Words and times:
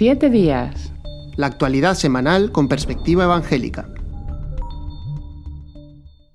Siete 0.00 0.30
días. 0.30 0.94
La 1.36 1.48
actualidad 1.48 1.92
semanal 1.92 2.52
con 2.52 2.68
perspectiva 2.68 3.24
evangélica. 3.24 3.86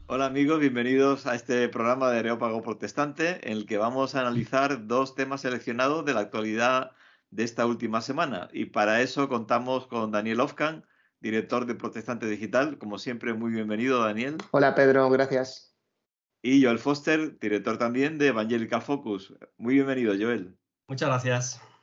Hola 0.05 0.27
amigos, 0.27 0.59
bienvenidos 0.59 1.25
a 1.25 1.33
este 1.33 1.67
programa 1.69 2.11
de 2.11 2.19
Areópago 2.19 2.61
Protestante 2.61 3.39
en 3.49 3.57
el 3.57 3.65
que 3.65 3.79
vamos 3.79 4.13
a 4.13 4.21
analizar 4.21 4.85
dos 4.85 5.15
temas 5.15 5.41
seleccionados 5.41 6.05
de 6.05 6.13
la 6.13 6.19
actualidad 6.19 6.91
de 7.31 7.43
esta 7.43 7.65
última 7.65 8.01
semana. 8.01 8.49
Y 8.53 8.65
para 8.65 9.01
eso 9.01 9.27
contamos 9.27 9.87
con 9.87 10.11
Daniel 10.11 10.41
Ofkan, 10.41 10.85
director 11.19 11.65
de 11.65 11.73
Protestante 11.73 12.27
Digital. 12.27 12.77
Como 12.77 12.99
siempre, 12.99 13.33
muy 13.33 13.51
bienvenido, 13.51 13.99
Daniel. 13.99 14.37
Hola, 14.51 14.75
Pedro, 14.75 15.09
gracias. 15.09 15.75
Y 16.43 16.63
Joel 16.63 16.77
Foster, 16.77 17.39
director 17.39 17.79
también 17.79 18.19
de 18.19 18.27
Evangelical 18.27 18.83
Focus. 18.83 19.33
Muy 19.57 19.73
bienvenido, 19.73 20.13
Joel. 20.15 20.55
Muchas 20.87 21.09
gracias. 21.09 21.74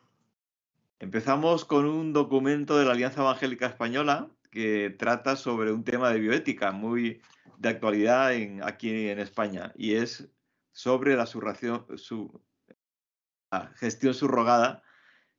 Empezamos 1.02 1.64
con 1.64 1.86
un 1.86 2.12
documento 2.12 2.78
de 2.78 2.84
la 2.84 2.92
Alianza 2.92 3.22
Evangélica 3.22 3.66
Española 3.66 4.30
que 4.52 4.94
trata 4.96 5.34
sobre 5.34 5.72
un 5.72 5.82
tema 5.82 6.10
de 6.10 6.20
bioética 6.20 6.70
muy 6.70 7.20
de 7.58 7.68
actualidad 7.70 8.30
aquí 8.62 9.08
en 9.08 9.18
España 9.18 9.72
y 9.76 9.94
es 9.94 10.28
sobre 10.70 11.16
la, 11.16 11.26
gestión 13.74 14.14
subrogada 14.14 14.84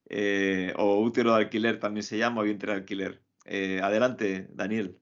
eh, 0.10 0.74
o 0.76 1.00
útero 1.00 1.34
de 1.34 1.44
alquiler 1.44 1.80
también 1.80 2.04
se 2.04 2.18
llama, 2.18 2.44
vientre 2.44 2.74
de 2.74 2.80
alquiler. 2.80 3.24
Eh, 3.46 3.80
adelante, 3.82 4.50
Daniel. 4.52 5.00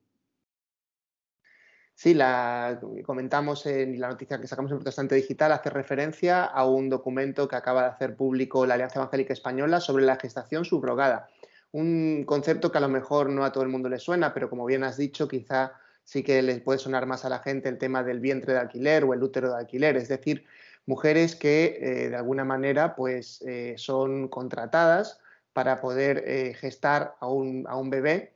Sí, 2.02 2.14
la 2.14 2.80
comentamos 3.06 3.64
en 3.64 4.00
la 4.00 4.08
noticia 4.08 4.40
que 4.40 4.48
sacamos 4.48 4.72
en 4.72 4.78
Protestante 4.78 5.14
Digital, 5.14 5.52
hace 5.52 5.70
referencia 5.70 6.42
a 6.42 6.66
un 6.66 6.88
documento 6.88 7.46
que 7.46 7.54
acaba 7.54 7.82
de 7.82 7.90
hacer 7.90 8.16
público 8.16 8.66
la 8.66 8.74
Alianza 8.74 8.98
Evangélica 8.98 9.32
Española 9.32 9.78
sobre 9.78 10.04
la 10.04 10.16
gestación 10.16 10.64
subrogada. 10.64 11.28
Un 11.70 12.24
concepto 12.26 12.72
que 12.72 12.78
a 12.78 12.80
lo 12.80 12.88
mejor 12.88 13.30
no 13.30 13.44
a 13.44 13.52
todo 13.52 13.62
el 13.62 13.68
mundo 13.68 13.88
le 13.88 14.00
suena, 14.00 14.34
pero 14.34 14.50
como 14.50 14.64
bien 14.66 14.82
has 14.82 14.96
dicho, 14.96 15.28
quizá 15.28 15.74
sí 16.02 16.24
que 16.24 16.42
les 16.42 16.60
puede 16.60 16.80
sonar 16.80 17.06
más 17.06 17.24
a 17.24 17.28
la 17.28 17.38
gente 17.38 17.68
el 17.68 17.78
tema 17.78 18.02
del 18.02 18.18
vientre 18.18 18.52
de 18.52 18.58
alquiler 18.58 19.04
o 19.04 19.14
el 19.14 19.22
útero 19.22 19.50
de 19.50 19.58
alquiler, 19.58 19.96
es 19.96 20.08
decir, 20.08 20.44
mujeres 20.86 21.36
que 21.36 21.78
eh, 21.80 22.10
de 22.10 22.16
alguna 22.16 22.44
manera 22.44 22.96
pues, 22.96 23.42
eh, 23.42 23.74
son 23.76 24.26
contratadas 24.26 25.20
para 25.52 25.80
poder 25.80 26.24
eh, 26.26 26.54
gestar 26.54 27.14
a 27.20 27.28
un, 27.28 27.64
a 27.68 27.76
un 27.76 27.90
bebé 27.90 28.31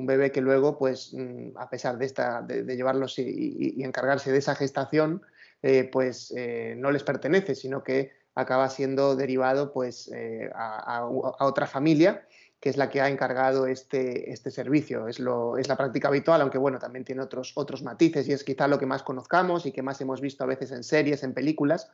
un 0.00 0.06
bebé 0.06 0.32
que 0.32 0.40
luego, 0.40 0.78
pues, 0.78 1.12
mm, 1.12 1.56
a 1.56 1.68
pesar 1.68 1.98
de, 1.98 2.06
esta, 2.06 2.42
de, 2.42 2.64
llevarlos 2.76 3.18
y, 3.18 3.82
encargarse 3.84 4.32
de 4.32 4.38
esa 4.38 4.54
gestación, 4.54 5.22
eh, 5.62 5.88
pues 5.92 6.32
eh, 6.36 6.74
no 6.76 6.90
les 6.90 7.04
pertenece, 7.04 7.54
sino 7.54 7.84
que 7.84 8.12
acaba 8.34 8.68
siendo 8.70 9.14
derivado 9.14 9.72
pues, 9.72 10.10
eh, 10.14 10.50
a, 10.54 11.04
otra 11.04 11.66
familia 11.66 12.26
que 12.60 12.68
es 12.68 12.76
la 12.76 12.90
que 12.90 13.00
ha 13.00 13.08
encargado 13.08 13.66
este, 13.66 14.30
este 14.30 14.50
servicio. 14.50 15.08
Es, 15.08 15.18
lo, 15.18 15.56
es 15.56 15.66
la 15.66 15.76
práctica 15.76 16.08
habitual, 16.08 16.42
aunque 16.42 16.58
bueno, 16.58 16.78
también 16.78 17.06
tiene 17.06 17.22
otros, 17.22 17.52
otros 17.54 17.82
matices 17.82 18.28
y 18.28 18.32
es 18.32 18.44
quizá 18.44 18.68
lo 18.68 18.78
que 18.78 18.84
más 18.84 19.02
conozcamos 19.02 19.64
y 19.64 19.72
que 19.72 19.82
más 19.82 19.98
hemos 20.02 20.20
visto 20.20 20.44
a 20.44 20.46
veces 20.46 20.70
en 20.70 20.84
series, 20.84 21.22
en 21.22 21.32
películas, 21.32 21.90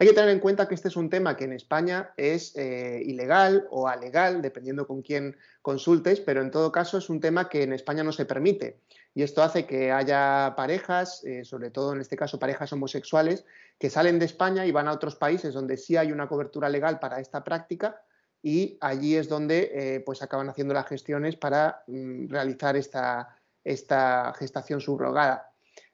hay 0.00 0.06
que 0.06 0.14
tener 0.14 0.30
en 0.30 0.40
cuenta 0.40 0.66
que 0.66 0.74
este 0.74 0.88
es 0.88 0.96
un 0.96 1.10
tema 1.10 1.36
que 1.36 1.44
en 1.44 1.52
España 1.52 2.14
es 2.16 2.56
eh, 2.56 3.02
ilegal 3.04 3.68
o 3.70 3.86
alegal, 3.86 4.40
dependiendo 4.40 4.86
con 4.86 5.02
quién 5.02 5.36
consultes, 5.60 6.20
pero 6.20 6.40
en 6.40 6.50
todo 6.50 6.72
caso 6.72 6.96
es 6.96 7.10
un 7.10 7.20
tema 7.20 7.50
que 7.50 7.64
en 7.64 7.74
España 7.74 8.02
no 8.02 8.10
se 8.10 8.24
permite. 8.24 8.80
Y 9.14 9.22
esto 9.22 9.42
hace 9.42 9.66
que 9.66 9.92
haya 9.92 10.54
parejas, 10.56 11.22
eh, 11.24 11.44
sobre 11.44 11.70
todo 11.70 11.92
en 11.92 12.00
este 12.00 12.16
caso 12.16 12.38
parejas 12.38 12.72
homosexuales, 12.72 13.44
que 13.78 13.90
salen 13.90 14.18
de 14.18 14.24
España 14.24 14.64
y 14.64 14.72
van 14.72 14.88
a 14.88 14.92
otros 14.92 15.16
países 15.16 15.52
donde 15.52 15.76
sí 15.76 15.98
hay 15.98 16.12
una 16.12 16.28
cobertura 16.28 16.70
legal 16.70 16.98
para 16.98 17.20
esta 17.20 17.44
práctica 17.44 18.00
y 18.42 18.78
allí 18.80 19.16
es 19.16 19.28
donde 19.28 19.70
eh, 19.74 20.00
pues 20.00 20.22
acaban 20.22 20.48
haciendo 20.48 20.72
las 20.72 20.86
gestiones 20.86 21.36
para 21.36 21.84
mm, 21.88 22.28
realizar 22.30 22.74
esta, 22.74 23.36
esta 23.64 24.32
gestación 24.38 24.80
subrogada. 24.80 25.49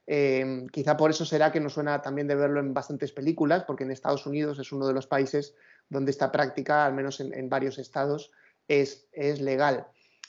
Em, 0.07 0.69
quizá 0.69 0.97
por 0.97 1.11
eso 1.11 1.25
será 1.25 1.51
que 1.51 1.59
nos 1.59 1.75
suena 1.75 2.01
también 2.01 2.29
de 2.29 2.37
verlo 2.37 2.61
en 2.61 2.73
bastantes 2.73 3.11
películas, 3.11 3.65
porque 3.65 3.83
en 3.83 3.91
Estados 3.91 4.27
Unidos 4.27 4.59
es 4.59 4.71
uno 4.71 4.87
de 4.87 4.95
los 4.95 5.07
países 5.07 5.55
donde 5.89 6.13
esta 6.13 6.31
práctica, 6.31 6.87
al 6.87 6.95
menos 6.95 7.21
en, 7.21 7.49
varios 7.49 7.79
estados, 7.79 8.31
es, 8.69 9.09
legal. 9.41 9.87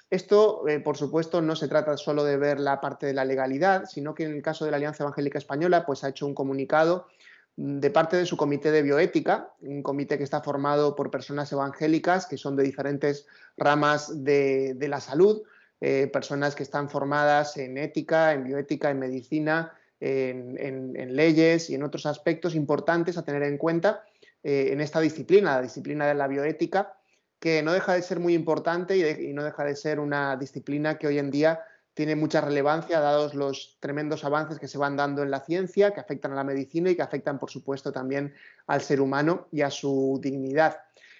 Esto, 0.09 0.67
eh, 0.67 0.79
por 0.79 0.97
supuesto, 0.97 1.41
no 1.41 1.55
se 1.55 1.67
trata 1.67 1.97
solo 1.97 2.23
de 2.23 2.37
ver 2.37 2.59
la 2.59 2.79
parte 2.81 3.05
de 3.05 3.13
la 3.13 3.25
legalidad, 3.25 3.85
sino 3.85 4.15
que 4.15 4.23
en 4.23 4.33
el 4.33 4.41
caso 4.41 4.65
de 4.65 4.71
la 4.71 4.77
Alianza 4.77 5.03
Evangélica 5.03 5.37
Española, 5.37 5.85
pues 5.85 6.03
ha 6.03 6.09
hecho 6.09 6.25
un 6.25 6.33
comunicado 6.33 7.07
mm, 7.57 7.79
de 7.79 7.89
parte 7.91 8.17
de 8.17 8.25
su 8.25 8.37
comité 8.37 8.71
de 8.71 8.83
bioética, 8.83 9.53
un 9.59 9.83
comité 9.83 10.17
que 10.17 10.23
está 10.23 10.41
formado 10.41 10.95
por 10.95 11.11
personas 11.11 11.51
evangélicas 11.51 12.25
que 12.25 12.37
son 12.37 12.55
de 12.55 12.63
diferentes 12.63 13.27
ramas 13.57 14.23
de 14.23 14.87
la 14.87 15.01
salud, 15.01 15.43
eh, 15.79 16.09
personas 16.11 16.55
que 16.55 16.63
están 16.63 16.89
formadas 16.89 17.57
en 17.57 17.77
ética, 17.77 18.33
en 18.33 18.43
bioética, 18.43 18.89
en 18.89 18.99
medicina, 18.99 19.73
en, 19.99 21.15
leyes 21.15 21.69
y 21.69 21.75
en 21.75 21.83
otros 21.83 22.05
aspectos 22.05 22.55
importantes 22.55 23.17
a 23.17 23.23
tener 23.23 23.43
en 23.43 23.57
cuenta 23.57 24.03
eh, 24.43 24.69
en 24.71 24.81
esta 24.81 24.99
disciplina, 24.99 25.55
la 25.55 25.61
disciplina 25.61 26.07
de 26.07 26.13
la 26.13 26.27
bioética, 26.27 26.93
que 27.39 27.61
no 27.61 27.73
deja 27.73 27.93
de 27.93 28.01
ser 28.01 28.19
muy 28.19 28.33
importante 28.33 28.97
y, 28.97 29.33
no 29.33 29.43
deja 29.43 29.63
de 29.63 29.75
ser 29.75 29.99
una 29.99 30.35
disciplina 30.35 30.97
que 30.97 31.07
hoy 31.07 31.19
en 31.19 31.29
día 31.29 31.61
tiene 31.93 32.15
mucha 32.15 32.41
relevancia 32.41 32.99
dados 32.99 33.33
los 33.33 33.77
tremendos 33.79 34.23
avances 34.23 34.59
que 34.59 34.67
se 34.67 34.77
van 34.77 34.95
dando 34.95 35.23
en 35.23 35.31
la 35.31 35.41
ciencia, 35.41 35.93
que 35.93 35.99
afectan 35.99 36.31
a 36.31 36.35
la 36.35 36.43
medicina 36.43 36.89
y 36.89 36.95
que 36.95 37.01
afectan, 37.01 37.39
por 37.39 37.49
supuesto, 37.49 37.91
también 37.91 38.33
al 38.67 38.81
ser 38.81 39.01
humano 39.01 39.47
y 39.51 39.61
a 39.61 39.71
su 39.71 40.19
dignidad. 40.21 40.77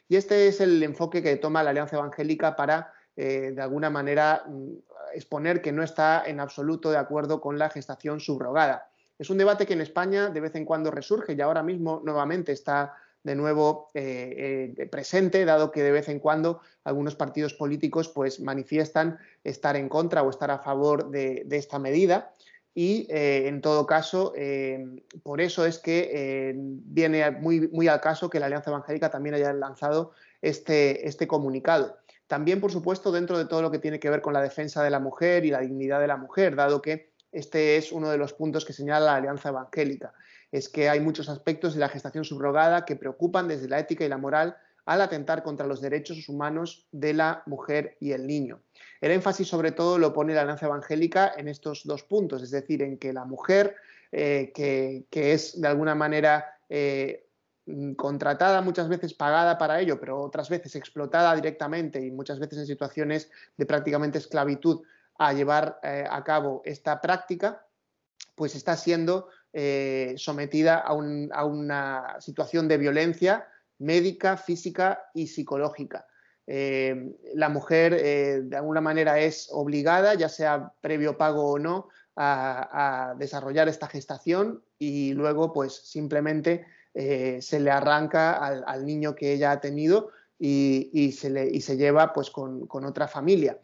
Y 0.07 0.16
este 0.16 0.47
es 0.47 0.62
el 0.62 0.81
enfoque 0.84 1.22
que 1.22 1.35
toma 1.38 1.63
la 1.63 1.72
Alianza 1.72 1.97
Evangélica 1.97 2.56
para 2.56 2.94
eh, 3.19 3.51
de 3.55 3.61
alguna 3.63 3.89
manera 3.89 4.44
mm, 4.47 4.73
exponer 5.16 5.59
que 5.63 5.72
no 5.72 5.81
está 5.81 6.23
en 6.28 6.39
absoluto 6.39 6.91
de 6.91 6.97
acuerdo 6.97 7.41
con 7.41 7.57
la 7.57 7.67
gestación 7.72 8.19
subrogada. 8.19 8.91
Es 9.17 9.31
un 9.31 9.39
debate 9.39 9.66
que 9.66 9.73
en 9.73 9.81
España 9.81 10.29
de 10.29 10.39
vez 10.39 10.53
en 10.53 10.66
cuando 10.66 10.91
resurge 10.91 11.33
y 11.33 11.41
ahora 11.41 11.63
mismo 11.63 12.00
nuevamente 12.06 12.51
está 12.51 12.94
de 13.23 13.35
nuevo 13.35 13.89
eh, 13.95 14.75
eh, 14.77 14.85
presente, 14.85 15.45
dado 15.45 15.72
que 15.72 15.81
de 15.81 15.91
vez 15.91 16.09
en 16.09 16.19
cuando 16.19 16.61
algunos 16.83 17.16
partidos 17.16 17.56
políticos 17.56 18.07
pues, 18.09 18.39
manifiestan 18.39 19.17
estar 19.44 19.75
en 19.75 19.89
contra 19.89 20.22
o 20.22 20.29
estar 20.29 20.51
a 20.51 20.59
favor 20.59 21.09
de, 21.09 21.47
esta 21.50 21.79
medida. 21.79 22.35
Y 22.75 23.07
en 23.09 23.61
todo 23.61 23.88
caso, 23.88 24.33
por 25.23 25.41
eso 25.41 25.66
es 25.66 25.79
que 25.79 26.53
viene 26.56 27.31
muy, 27.31 27.67
muy 27.69 27.88
al 27.88 28.00
caso 28.00 28.29
que 28.29 28.39
la 28.39 28.45
Alianza 28.45 28.69
Evangélica 28.69 29.09
también 29.09 29.33
haya 29.33 29.51
lanzado 29.51 30.11
este, 30.44 31.07
este 31.07 31.27
comunicado. 31.27 31.97
También, 32.27 32.59
por 32.59 32.71
supuesto, 32.71 33.11
dentro 33.11 33.38
de 33.38 33.45
todo 33.45 33.61
lo 33.61 33.71
que 33.71 33.79
tiene 33.79 33.99
que 33.99 34.09
ver 34.09 34.21
con 34.21 34.33
la 34.33 34.41
defensa 34.41 34.83
de 34.83 34.89
la 34.89 34.99
mujer 34.99 35.45
y 35.45 35.51
la 35.51 35.61
dignidad 35.61 35.99
de 35.99 36.07
la 36.07 36.17
mujer, 36.17 36.55
dado 36.55 36.81
que 36.81 37.11
este 37.31 37.77
es 37.77 37.91
uno 37.91 38.09
de 38.09 38.17
los 38.17 38.33
puntos 38.33 38.65
que 38.65 38.73
señala 38.73 39.05
la 39.05 39.15
Alianza 39.15 39.49
Evangélica. 39.49 40.13
Es 40.51 40.69
que 40.69 40.89
hay 40.89 40.99
muchos 40.99 41.29
aspectos 41.29 41.73
de 41.73 41.79
la 41.79 41.89
gestación 41.89 42.23
subrogada 42.23 42.85
que 42.85 42.95
preocupan 42.95 43.47
desde 43.47 43.69
la 43.69 43.79
ética 43.79 44.05
y 44.05 44.09
la 44.09 44.17
moral 44.17 44.57
al 44.85 45.01
atentar 45.01 45.43
contra 45.43 45.67
los 45.67 45.81
derechos 45.81 46.29
humanos 46.29 46.88
de 46.91 47.13
la 47.13 47.43
mujer 47.45 47.97
y 47.99 48.13
el 48.13 48.25
niño. 48.25 48.61
El 49.01 49.11
énfasis 49.11 49.47
sobre 49.47 49.73
todo 49.73 49.97
lo 49.97 50.13
pone 50.13 50.33
la 50.33 50.41
Alianza 50.41 50.65
Evangélica 50.65 51.33
en 51.35 51.49
estos 51.49 51.85
dos 51.85 52.03
puntos, 52.03 52.41
es 52.41 52.51
decir, 52.51 52.81
en 52.81 52.97
que 52.97 53.11
la 53.11 53.25
mujer, 53.25 53.75
eh, 54.11 54.51
que, 54.55 55.33
es 55.33 55.59
de 55.59 55.67
alguna 55.67 55.94
manera 55.94 56.57
eh, 56.69 57.26
contratada, 57.95 58.61
muchas 58.61 58.88
veces 58.88 59.13
pagada 59.13 59.57
para 59.57 59.79
ello, 59.79 60.00
pero 60.00 60.22
otras 60.22 60.50
veces 60.50 60.75
explotada 60.75 61.35
directamente 61.35 62.00
y 62.00 62.11
muchas 62.11 62.39
veces 62.39 62.59
en 62.59 62.67
situaciones 62.67 63.29
de 63.57 63.66
prácticamente 63.66 64.17
esclavitud 64.17 64.83
a 65.17 65.33
llevar 65.33 65.79
eh, 65.83 66.06
a 66.09 66.23
cabo 66.23 66.61
esta 66.63 67.01
práctica, 67.01 67.66
pues 68.35 68.56
está 68.56 68.77
siendo 68.77 69.29
eh, 69.51 70.13
sometida 70.17 70.77
a, 70.77 70.94
una 70.94 72.16
situación 72.19 72.67
de 72.67 72.77
violencia 72.77 73.47
médica, 73.79 74.38
física 74.38 75.09
y 75.13 75.27
psicológica. 75.27 76.06
Eh, 76.45 77.13
la 77.33 77.50
mujer 77.50 78.45
de 78.45 78.56
alguna 78.56 78.80
manera 78.80 79.19
es 79.19 79.50
obligada, 79.51 80.13
ya 80.13 80.30
sea 80.30 80.71
previo 80.80 81.18
pago 81.18 81.51
o 81.51 81.59
no, 81.59 81.89
a, 82.15 83.09
a 83.09 83.15
desarrollar 83.15 83.68
esta 83.68 83.88
gestación 83.88 84.63
y 84.80 85.13
luego 85.13 85.53
pues 85.53 85.75
simplemente 85.75 86.65
eh, 86.94 87.39
se 87.42 87.60
le 87.60 87.72
arranca 87.72 88.34
al, 88.34 88.86
niño 88.86 89.16
que 89.16 89.34
ella 89.34 89.51
ha 89.51 89.60
tenido 89.60 90.10
y, 90.39 91.12
se, 91.18 91.30
le, 91.30 91.60
se, 91.62 91.78
lleva 91.78 92.13
pues, 92.13 92.30
con, 92.30 92.68
otra 92.72 93.07
familia. 93.07 93.60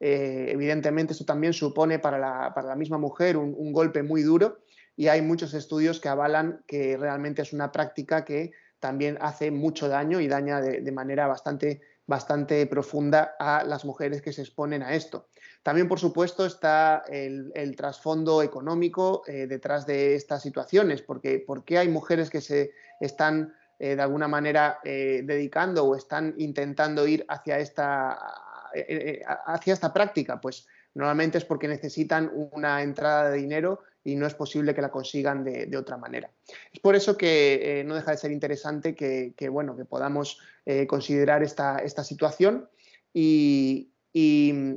Eh, 0.00 0.46
evidentemente 0.50 1.12
esto 1.12 1.24
también 1.24 1.52
supone 1.52 1.98
para 1.98 2.18
la, 2.18 2.76
misma 2.76 2.98
mujer 2.98 3.36
un, 3.36 3.72
golpe 3.72 4.02
muy 4.02 4.22
duro 4.22 4.58
y 4.96 5.08
hay 5.08 5.22
muchos 5.22 5.54
estudios 5.54 6.00
que 6.00 6.08
avalan 6.08 6.64
que 6.66 6.96
realmente 6.96 7.42
es 7.42 7.52
una 7.52 7.70
práctica 7.70 8.24
que 8.24 8.52
también 8.80 9.16
hace 9.20 9.50
mucho 9.50 9.88
daño 9.88 10.20
y 10.20 10.26
daña 10.26 10.60
de 10.60 10.92
manera 10.92 11.28
bastante 11.28 11.80
bastante 12.06 12.66
profunda 12.66 13.36
a 13.38 13.64
las 13.64 13.84
mujeres 13.84 14.22
que 14.22 14.32
se 14.32 14.42
exponen 14.42 14.82
a 14.82 14.94
esto. 14.94 15.28
También, 15.62 15.88
por 15.88 16.00
supuesto, 16.00 16.44
está 16.44 17.04
el, 17.08 17.74
trasfondo 17.76 18.42
económico 18.42 19.22
eh, 19.26 19.46
detrás 19.46 19.86
de 19.86 20.14
estas 20.14 20.42
situaciones, 20.42 21.02
porque 21.02 21.38
¿por 21.38 21.64
qué 21.64 21.78
hay 21.78 21.88
mujeres 21.88 22.30
que 22.30 22.40
se 22.40 22.72
están 23.00 23.54
de 23.78 24.00
alguna 24.00 24.28
manera 24.28 24.78
dedicando 24.84 25.84
o 25.84 25.96
están 25.96 26.36
intentando 26.38 27.04
ir 27.04 27.24
hacia 27.28 27.58
esta, 27.58 28.12
hacia 29.44 29.74
esta 29.74 29.92
práctica? 29.92 30.40
Pues 30.40 30.68
normalmente 30.94 31.38
es 31.38 31.44
porque 31.44 31.66
necesitan 31.66 32.30
una 32.32 32.80
entrada 32.82 33.30
de 33.30 33.38
dinero 33.38 33.80
y 34.04 34.16
no 34.16 34.26
es 34.26 34.34
posible 34.34 34.74
que 34.74 34.82
la 34.82 34.90
consigan 34.90 35.44
de, 35.44 35.76
otra 35.76 35.96
manera. 35.96 36.30
Es 36.72 36.80
por 36.80 36.94
eso 36.96 37.16
que 37.16 37.80
eh, 37.80 37.84
no 37.84 37.94
deja 37.94 38.10
de 38.10 38.16
ser 38.16 38.32
interesante 38.32 38.94
que, 38.94 39.48
bueno, 39.48 39.76
que 39.76 39.84
podamos 39.84 40.38
eh, 40.66 40.86
considerar 40.86 41.42
esta, 41.42 41.78
esta 41.78 42.04
situación 42.04 42.68
y, 43.12 43.88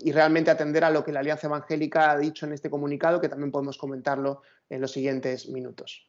realmente 0.06 0.50
atender 0.50 0.84
a 0.84 0.92
lo 0.92 1.04
que 1.04 1.12
la 1.12 1.20
Alianza 1.20 1.48
Evangélica 1.48 2.12
ha 2.12 2.18
dicho 2.18 2.46
en 2.46 2.54
este 2.54 2.70
comunicado, 2.70 3.20
que 3.20 3.28
también 3.28 3.52
podemos 3.52 3.78
comentarlo 3.78 4.42
en 4.70 4.80
los 4.80 4.92
siguientes 4.92 5.50
minutos. 5.50 6.08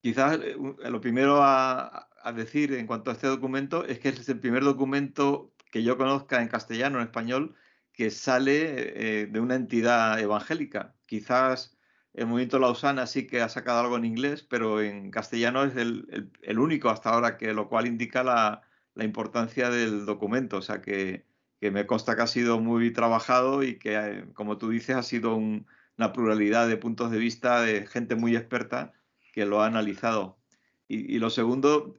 Quizás 0.00 0.38
eh, 0.42 0.56
lo 0.56 1.00
primero 1.00 1.38
a, 1.42 2.08
decir 2.34 2.72
en 2.74 2.86
cuanto 2.86 3.10
a 3.10 3.14
este 3.14 3.26
documento 3.26 3.84
es 3.84 3.98
que 3.98 4.08
es 4.08 4.28
el 4.28 4.38
primer 4.38 4.62
documento 4.62 5.52
que 5.70 5.82
yo 5.82 5.98
conozca 5.98 6.40
en 6.40 6.48
castellano, 6.48 6.98
en 6.98 7.04
español, 7.04 7.56
que 7.92 8.10
sale 8.10 9.26
de 9.26 9.40
una 9.40 9.56
entidad 9.56 10.18
evangélica. 10.18 10.94
Quizás 11.06 11.76
el 12.14 12.26
movimiento 12.26 12.58
Lausana 12.58 13.06
sí 13.06 13.26
que 13.26 13.40
ha 13.40 13.48
sacado 13.48 13.80
algo 13.80 13.96
en 13.96 14.04
inglés, 14.04 14.42
pero 14.42 14.82
en 14.82 15.10
castellano 15.10 15.64
es 15.64 15.76
el, 15.76 16.58
único 16.58 16.90
hasta 16.90 17.10
ahora, 17.10 17.38
que 17.38 17.54
lo 17.54 17.68
cual 17.68 17.86
indica 17.86 18.22
la, 18.22 18.62
importancia 18.96 19.70
del 19.70 20.04
documento. 20.04 20.58
O 20.58 20.62
sea 20.62 20.82
que, 20.82 21.24
me 21.60 21.86
consta 21.86 22.16
que 22.16 22.22
ha 22.22 22.26
sido 22.26 22.60
muy 22.60 22.92
trabajado 22.92 23.62
y 23.62 23.78
que, 23.78 24.26
como 24.34 24.58
tú 24.58 24.70
dices, 24.70 24.96
ha 24.96 25.02
sido 25.02 25.36
una 25.36 26.12
pluralidad 26.12 26.68
de 26.68 26.76
puntos 26.76 27.10
de 27.10 27.18
vista 27.18 27.62
de 27.62 27.86
gente 27.86 28.16
muy 28.16 28.36
experta 28.36 28.92
que 29.32 29.46
lo 29.46 29.62
ha 29.62 29.66
analizado. 29.66 30.38
Y, 30.88 31.18
lo 31.18 31.30
segundo, 31.30 31.94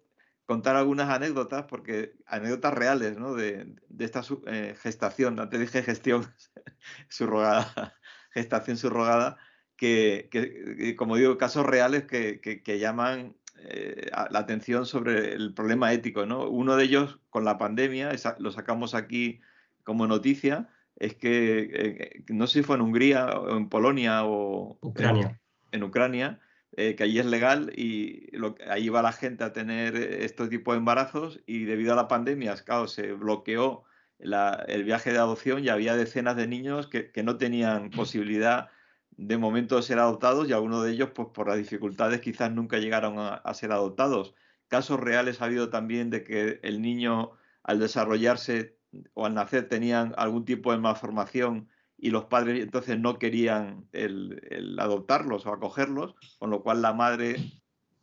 contar 0.46 0.76
algunas 0.76 1.10
anécdotas, 1.10 1.66
porque 1.66 2.14
anécdotas 2.28 2.74
reales 2.76 3.18
¿no? 3.18 3.34
de, 3.34 3.76
esta 3.98 4.22
eh, 4.46 4.76
gestación, 4.80 5.40
antes 5.40 5.60
dije 5.60 5.82
gestión 5.82 6.28
subrogada, 7.10 7.96
gestación 8.32 8.78
subrogada 8.78 9.38
que, 9.84 10.96
como 10.98 11.18
digo, 11.18 11.38
casos 11.38 11.66
reales 11.66 12.06
que, 12.06 12.80
llaman 12.80 13.36
eh, 13.58 14.10
la 14.30 14.40
atención 14.40 14.86
sobre 14.86 15.34
el 15.34 15.54
problema 15.54 15.92
ético. 15.92 16.26
¿no? 16.26 16.48
Uno 16.48 16.78
de 16.78 16.86
ellos, 16.86 17.20
con 17.30 17.44
la 17.44 17.58
pandemia, 17.58 18.12
lo 18.40 18.52
sacamos 18.52 18.96
aquí 18.96 19.42
como 19.84 20.08
noticia, 20.08 20.70
es 20.96 21.16
que, 21.16 21.70
eh, 21.74 22.24
no 22.30 22.48
sé 22.48 22.60
si 22.60 22.64
fue 22.64 22.78
en 22.78 22.84
Hungría 22.84 23.26
o 23.26 23.58
en 23.58 23.68
Polonia 23.68 24.24
o 24.24 24.78
Ucrania. 24.82 25.40
En, 25.72 25.84
Ucrania, 25.84 26.40
eh, 26.78 26.96
que 26.96 27.04
allí 27.04 27.20
es 27.20 27.26
legal 27.26 27.74
y 27.76 28.30
ahí 28.70 28.88
va 28.88 29.02
la 29.02 29.12
gente 29.12 29.44
a 29.44 29.52
tener 29.52 29.98
este 29.98 30.48
tipo 30.48 30.72
de 30.72 30.78
embarazos 30.78 31.42
y 31.46 31.66
debido 31.66 31.92
a 31.92 31.98
la 31.98 32.08
pandemia, 32.08 32.56
claro, 32.56 32.88
se 32.88 33.12
bloqueó 33.12 33.84
el 34.20 34.84
viaje 34.86 35.12
de 35.12 35.18
adopción 35.18 35.66
y 35.66 35.70
había 35.70 35.98
decenas 35.98 36.38
de 36.38 36.48
niños 36.48 36.88
que, 36.88 37.12
que 37.12 37.24
no 37.24 37.38
tenían 37.38 37.90
posibilidad 37.92 38.70
de 39.18 39.38
momento 39.38 39.82
ser 39.82 40.00
adoptados 40.00 40.48
y 40.48 40.54
algunos 40.54 40.84
de 40.84 40.92
ellos, 40.92 41.10
pues 41.14 41.30
por 41.34 41.48
las 41.48 41.58
dificultades, 41.58 42.22
quizás 42.22 42.52
nunca 42.52 42.78
llegaron 42.78 43.16
a, 43.18 43.54
ser 43.54 43.72
adoptados. 43.72 44.34
Casos 44.68 45.00
reales 45.00 45.42
ha 45.42 45.46
habido 45.46 45.70
también 45.70 46.10
de 46.10 46.24
que 46.24 46.60
el 46.64 46.82
niño 46.82 47.32
al 47.64 47.80
desarrollarse 47.80 48.78
o 49.14 49.26
al 49.26 49.34
nacer 49.34 49.68
tenían 49.68 50.14
algún 50.18 50.46
tipo 50.46 50.72
de 50.72 50.78
malformación 50.80 51.70
y 51.98 52.10
los 52.10 52.26
padres 52.26 52.62
entonces 52.62 53.00
no 53.00 53.18
querían 53.18 53.88
el, 53.94 54.78
adoptarlos 54.80 55.46
o 55.46 55.54
acogerlos, 55.54 56.16
con 56.40 56.50
lo 56.50 56.62
cual 56.62 56.82
la 56.82 56.94
madre 56.94 57.36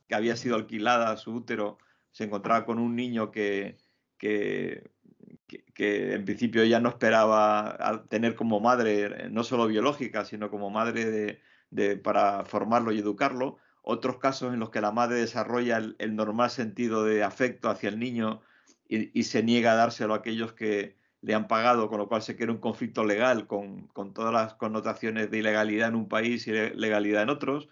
que 0.09 0.15
había 0.15 0.37
sido 0.37 0.57
alquilada 0.57 1.11
a 1.11 1.17
su 1.17 1.35
útero 1.35 1.79
se 2.11 2.25
encontraba 2.25 2.65
con 2.65 2.79
un 2.79 2.97
niño 2.97 3.31
que, 3.31 3.77
que 4.17 4.91
que, 5.75 6.15
en 6.15 6.25
principio 6.25 6.63
ella 6.63 6.81
no 6.81 6.89
esperaba 6.89 8.05
tener 8.09 8.35
como 8.35 8.61
madre, 8.61 9.05
eh, 9.05 9.29
no 9.31 9.45
solo 9.45 9.67
biológica, 9.67 10.25
sino 10.25 10.51
como 10.51 10.71
madre 10.71 11.41
de, 11.71 11.97
para 11.97 12.45
formarlo 12.45 12.93
y 12.93 12.99
educarlo. 12.99 13.59
Otros 13.83 14.19
casos 14.19 14.53
en 14.53 14.61
los 14.61 14.71
que 14.71 14.81
la 14.81 14.93
madre 14.93 15.17
desarrolla 15.17 15.79
el, 15.79 16.17
normal 16.17 16.51
sentido 16.51 17.05
de 17.05 17.23
afecto 17.25 17.71
hacia 17.71 17.89
el 17.89 17.99
niño 17.99 18.43
y, 18.89 19.23
se 19.23 19.43
niega 19.43 19.73
a 19.73 19.77
dárselo 19.77 20.15
a 20.15 20.19
aquellos 20.19 20.53
que 20.53 20.97
le 21.23 21.35
han 21.35 21.49
pagado, 21.49 21.89
con 21.89 21.99
lo 21.99 22.09
cual 22.09 22.23
se 22.23 22.37
crea 22.37 22.51
un 22.51 22.59
conflicto 22.59 23.05
legal 23.05 23.47
con, 23.47 23.87
con 23.89 24.13
todas 24.15 24.33
las 24.33 24.55
connotaciones 24.55 25.31
de 25.31 25.39
ilegalidad 25.39 25.89
en 25.89 25.95
un 25.95 26.09
país 26.09 26.47
y 26.47 26.53
legalidad 26.53 27.23
en 27.23 27.31
otros. 27.31 27.69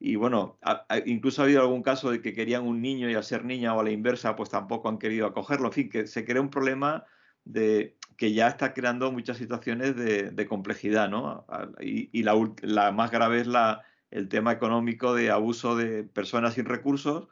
Y 0.00 0.16
bueno, 0.16 0.58
incluso 1.06 1.42
ha 1.42 1.44
habido 1.44 1.60
algún 1.62 1.82
caso 1.82 2.10
de 2.10 2.22
que 2.22 2.32
querían 2.32 2.64
un 2.64 2.80
niño 2.80 3.10
y 3.10 3.14
al 3.14 3.24
ser 3.24 3.44
niña 3.44 3.74
o 3.74 3.80
a 3.80 3.84
la 3.84 3.90
inversa, 3.90 4.36
pues 4.36 4.50
tampoco 4.50 4.88
han 4.88 4.98
querido 4.98 5.26
acogerlo. 5.26 5.68
En 5.68 5.72
fin, 5.72 5.90
que 5.90 6.06
se 6.06 6.24
crea 6.24 6.40
un 6.40 6.50
problema 6.50 7.04
de, 7.48 7.96
que 8.18 8.32
ya 8.32 8.48
está 8.48 8.74
creando 8.74 9.12
muchas 9.12 9.38
situaciones 9.38 9.96
de, 9.96 10.46
complejidad, 10.48 11.08
¿no? 11.08 11.46
Y, 11.80 12.22
la, 12.24 12.92
más 12.92 13.10
grave 13.12 13.40
es 13.40 13.46
la, 13.46 13.84
el 14.10 14.28
tema 14.28 14.52
económico 14.52 15.14
de 15.14 15.30
abuso 15.30 15.76
de 15.76 16.02
personas 16.02 16.54
sin 16.54 16.64
recursos 16.64 17.28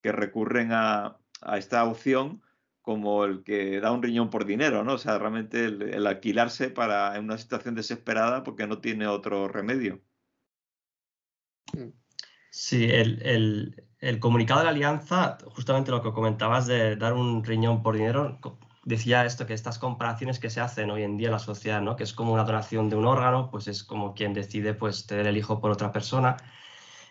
que 0.00 0.12
recurren 0.12 0.70
a, 0.72 1.18
esta 1.56 1.84
opción 1.84 2.42
como 2.82 3.24
el 3.24 3.44
que 3.44 3.80
da 3.80 3.92
un 3.92 4.02
riñón 4.02 4.30
por 4.30 4.44
dinero, 4.44 4.82
¿no? 4.84 4.94
O 4.94 4.98
sea, 4.98 5.18
realmente 5.18 5.66
el, 5.66 6.06
alquilarse 6.06 6.70
para 6.70 7.16
en 7.16 7.24
una 7.24 7.36
situación 7.36 7.74
desesperada 7.74 8.44
porque 8.44 8.66
no 8.66 8.78
tiene 8.78 9.06
otro 9.06 9.48
remedio. 9.48 10.00
Sí, 12.50 12.84
el, 12.84 13.84
el, 14.00 14.18
comunicado 14.20 14.60
de 14.60 14.64
la 14.64 14.70
alianza, 14.70 15.36
justamente 15.46 15.90
lo 15.90 16.02
que 16.02 16.12
comentabas 16.12 16.66
de 16.66 16.96
dar 16.96 17.12
un 17.12 17.44
riñón 17.44 17.82
por 17.82 17.96
dinero, 17.96 18.40
decía 18.88 19.24
esto, 19.24 19.46
que 19.46 19.54
estas 19.54 19.78
comparaciones 19.78 20.38
que 20.38 20.50
se 20.50 20.60
hacen 20.60 20.90
hoy 20.90 21.02
en 21.02 21.16
día 21.16 21.28
en 21.28 21.32
la 21.32 21.38
sociedad, 21.38 21.82
¿no? 21.82 21.94
que 21.94 22.04
es 22.04 22.12
como 22.14 22.32
una 22.32 22.44
donación 22.44 22.88
de 22.88 22.96
un 22.96 23.06
órgano, 23.06 23.50
pues 23.50 23.68
es 23.68 23.84
como 23.84 24.14
quien 24.14 24.32
decide 24.32 24.74
pues, 24.74 25.06
tener 25.06 25.26
el 25.26 25.36
hijo 25.36 25.60
por 25.60 25.70
otra 25.70 25.92
persona. 25.92 26.36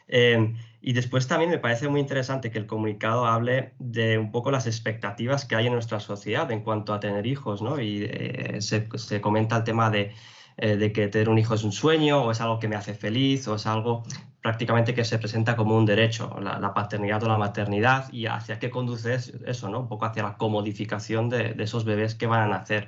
Em, 0.08 0.58
y 0.82 0.94
después 0.94 1.28
también 1.28 1.52
me 1.52 1.60
parece 1.60 1.88
muy 1.88 2.00
interesante 2.00 2.50
que 2.50 2.58
el 2.58 2.66
comunicado 2.66 3.26
hable 3.26 3.74
de 3.78 4.18
un 4.18 4.32
poco 4.32 4.52
las 4.52 4.66
expectativas 4.66 5.46
que 5.46 5.56
hay 5.56 5.68
en 5.68 5.74
nuestra 5.74 6.00
sociedad 6.00 6.50
en 6.52 6.62
cuanto 6.62 6.94
a 6.94 7.00
tener 7.00 7.28
hijos, 7.28 7.62
¿no? 7.62 7.80
Y 7.80 8.06
eh, 8.10 8.58
se, 8.62 8.88
se, 8.96 9.20
comenta 9.20 9.58
el 9.58 9.64
tema 9.66 9.90
de 9.90 10.14
eh, 10.60 10.76
de 10.76 10.92
que 10.92 11.08
tener 11.08 11.30
un 11.30 11.38
hijo 11.38 11.54
es 11.54 11.64
un 11.64 11.72
sueño 11.72 12.24
o 12.24 12.32
es 12.32 12.42
algo 12.42 12.58
que 12.58 12.68
me 12.68 12.76
hace 12.76 12.96
feliz 12.96 13.48
o 13.48 13.56
es 13.56 13.68
algo 13.68 14.04
prácticamente 14.48 14.94
que 14.94 15.04
se 15.04 15.20
presenta 15.20 15.58
como 15.58 15.76
un 15.76 15.86
derecho, 15.86 16.40
la, 16.40 16.74
paternidad 16.74 17.22
o 17.22 17.28
la 17.28 17.38
maternidad 17.38 18.10
y 18.14 18.28
hacia 18.28 18.60
qué 18.60 18.70
conduce 18.70 19.14
eso, 19.46 19.68
¿no? 19.68 19.82
Un 19.82 19.90
poco 19.90 20.06
hacia 20.06 20.24
la 20.24 20.38
comodificación 20.38 21.28
de, 21.28 21.54
esos 21.60 21.84
bebés 21.84 22.16
que 22.16 22.28
van 22.28 22.44
a 22.44 22.48
nacer. 22.48 22.88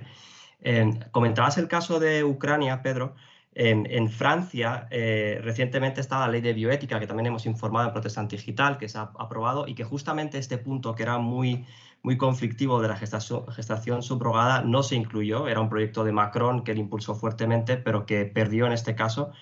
comentabas 1.12 1.58
el 1.58 1.68
caso 1.68 2.00
de 2.00 2.24
Ucrania, 2.24 2.82
Pedro. 2.82 3.13
En, 3.54 4.10
Francia 4.10 4.88
eh, 4.89 5.42
recientemente 5.44 6.00
está 6.00 6.20
la 6.20 6.30
ley 6.30 6.39
de 6.39 6.54
bioética 6.54 6.98
que 6.98 7.08
también 7.08 7.28
hemos 7.28 7.46
informado 7.46 7.88
en 7.88 7.92
Protestante 7.92 8.38
Digital, 8.38 8.78
que 8.78 8.88
se 8.88 8.98
ha 8.98 9.12
aprobado 9.20 9.68
y 9.68 9.75
que 9.75 9.84
justamente 9.84 10.38
este 10.38 10.60
punto 10.60 10.96
que 10.96 11.04
era 11.04 11.18
muy 11.18 11.66
muy 12.04 12.16
conflictivo 12.16 12.82
de 12.82 12.88
la 12.88 12.96
gestación, 12.96 14.01
subrogada 14.01 14.62
no 14.62 14.82
se 14.82 14.96
incluyó. 14.96 15.50
Era 15.50 15.60
un 15.60 15.68
proyecto 15.68 16.06
de 16.06 16.13
Macron 16.13 16.63
que 16.63 16.72
él 16.72 16.78
impulsó 16.78 17.16
fuertemente, 17.16 17.75
pero 17.75 18.06
que 18.06 18.24
perdió 18.24 18.66
en 18.66 18.72
este 18.72 18.96
caso 18.96 19.34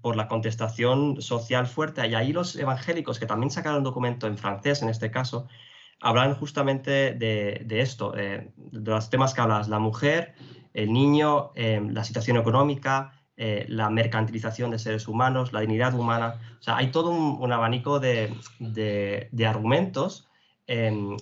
por 0.00 0.16
la 0.16 0.28
contestación 0.28 1.20
social 1.20 1.66
fuerte. 1.66 2.06
Y 2.06 2.14
ahí 2.14 2.32
los 2.32 2.56
evangélicos, 2.56 3.18
que 3.18 3.26
también 3.26 3.50
sacaron 3.50 3.78
un 3.78 3.84
documento 3.84 4.26
en 4.26 4.38
francés 4.38 4.82
en 4.82 4.88
este 4.88 5.10
caso, 5.10 5.48
hablan 6.00 6.34
justamente 6.34 7.12
de, 7.12 7.66
esto, 7.80 8.12
de 8.12 8.52
los 8.72 9.10
temas 9.10 9.34
que 9.34 9.40
hablas, 9.40 9.68
la 9.68 9.78
mujer, 9.78 10.34
el 10.74 10.92
niño, 10.92 11.52
em, 11.54 11.90
la 11.90 12.04
situación 12.04 12.36
económica, 12.36 13.12
eh, 13.36 13.66
la 13.68 13.90
mercantilización 13.90 14.70
de 14.70 14.78
seres 14.78 15.08
humanos, 15.08 15.52
la 15.52 15.60
dignidad 15.60 15.94
humana. 15.94 16.40
O 16.60 16.62
sea, 16.62 16.76
hay 16.76 16.92
todo 16.92 17.10
un, 17.10 17.52
abanico 17.52 17.98
de, 17.98 18.32
de 18.60 19.46
argumentos 19.46 20.28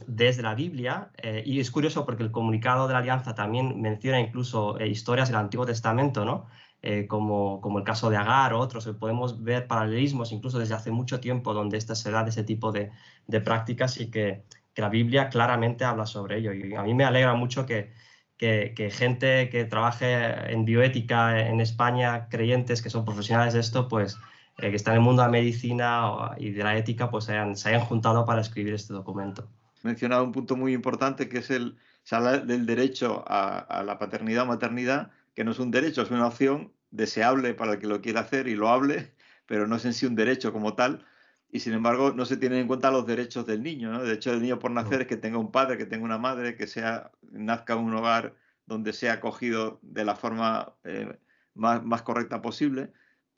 desde 0.06 0.42
la 0.42 0.54
Biblia, 0.54 1.10
eh, 1.16 1.42
y 1.44 1.60
es 1.60 1.70
curioso 1.70 2.04
porque 2.04 2.22
el 2.22 2.30
comunicado 2.30 2.86
de 2.86 2.92
la 2.92 3.00
Alianza 3.00 3.34
también 3.34 3.80
menciona 3.80 4.20
incluso 4.20 4.78
eh, 4.78 4.88
historias 4.88 5.28
del 5.28 5.38
Antiguo 5.38 5.66
Testamento, 5.66 6.24
¿no? 6.24 6.46
Eh, 6.82 7.06
como, 7.06 7.60
como, 7.60 7.78
el 7.78 7.84
caso 7.84 8.08
de 8.08 8.16
Agar 8.16 8.54
o 8.54 8.58
otros, 8.58 8.86
podemos 8.98 9.42
ver 9.42 9.66
paralelismos 9.66 10.32
incluso 10.32 10.58
desde 10.58 10.74
hace 10.74 10.90
mucho 10.90 11.20
tiempo 11.20 11.52
donde 11.52 11.76
esta 11.76 11.94
se 11.94 12.10
da 12.10 12.24
de 12.24 12.30
ese 12.30 12.42
tipo 12.42 12.72
de, 12.72 12.90
de 13.26 13.40
prácticas 13.42 14.00
y 14.00 14.10
que, 14.10 14.44
que, 14.72 14.80
la 14.80 14.88
Biblia 14.88 15.28
claramente 15.28 15.84
habla 15.84 16.06
sobre 16.06 16.38
ello. 16.38 16.54
Y 16.54 16.74
a 16.74 16.82
mí 16.82 16.94
me 16.94 17.04
alegra 17.04 17.34
mucho 17.34 17.66
que, 17.66 17.92
que, 18.38 18.72
que, 18.74 18.90
gente 18.90 19.50
que 19.50 19.66
trabaje 19.66 20.52
en 20.52 20.64
bioética 20.64 21.46
en 21.46 21.60
España, 21.60 22.28
creyentes 22.30 22.80
que 22.80 22.88
son 22.88 23.04
profesionales 23.04 23.52
de 23.52 23.60
esto, 23.60 23.86
pues 23.86 24.16
eh, 24.60 24.70
que 24.70 24.76
están 24.76 24.94
en 24.94 25.00
el 25.00 25.04
mundo 25.04 25.22
de 25.22 25.28
la 25.28 25.32
medicina 25.32 26.34
y 26.36 26.50
de 26.50 26.62
la 26.62 26.76
ética, 26.76 27.10
pues 27.10 27.28
hayan, 27.30 27.56
se 27.56 27.70
hayan 27.70 27.80
juntado 27.80 28.24
para 28.26 28.42
escribir 28.42 28.74
este 28.74 28.92
documento. 28.92 29.48
Mencionado 29.82 30.24
un 30.24 30.32
punto 30.32 30.56
muy 30.56 30.74
importante 30.74 31.28
que 31.28 31.38
es 31.38 31.50
el, 31.50 31.78
se 32.02 32.14
habla 32.14 32.38
del 32.38 32.66
derecho 32.66 33.24
a, 33.26 33.82
la 33.84 33.98
paternidad 33.98 34.44
o 34.44 34.46
maternidad, 34.46 35.10
que 35.40 35.44
no 35.44 35.52
es 35.52 35.58
un 35.58 35.70
derecho, 35.70 36.02
es 36.02 36.10
una 36.10 36.26
opción 36.26 36.70
deseable 36.90 37.54
para 37.54 37.72
el 37.72 37.78
que 37.78 37.86
lo 37.86 38.02
quiera 38.02 38.20
hacer 38.20 38.46
y 38.46 38.54
lo 38.54 38.68
hable, 38.68 39.14
pero 39.46 39.66
no 39.66 39.76
es 39.76 39.86
en 39.86 39.94
sí 39.94 40.04
un 40.04 40.14
derecho 40.14 40.52
como 40.52 40.74
tal. 40.74 41.06
y 41.50 41.60
sin 41.60 41.72
embargo 41.72 42.12
no 42.12 42.26
se 42.26 42.36
tienen 42.36 42.58
en 42.58 42.66
cuenta 42.66 42.90
los 42.90 43.06
derechos 43.06 43.46
del 43.46 43.62
niño. 43.62 43.90
¿no? 43.90 44.00
El 44.00 44.06
derecho 44.08 44.32
del 44.32 44.42
niño 44.42 44.58
por 44.58 44.70
nacer 44.70 45.00
es 45.00 45.06
que 45.06 45.16
tenga 45.16 45.38
un 45.38 45.50
padre, 45.50 45.78
que 45.78 45.86
tenga 45.86 46.04
una 46.04 46.18
madre, 46.18 46.56
que 46.56 46.66
sea 46.66 47.10
nazca 47.22 47.72
en 47.72 47.78
un 47.78 47.94
hogar 47.94 48.36
donde 48.66 48.92
sea 48.92 49.14
acogido 49.14 49.78
de 49.80 50.04
la 50.04 50.14
forma 50.14 50.76
eh, 50.84 51.18
más, 51.54 51.82
más, 51.84 52.02
correcta 52.02 52.42
posible 52.42 52.92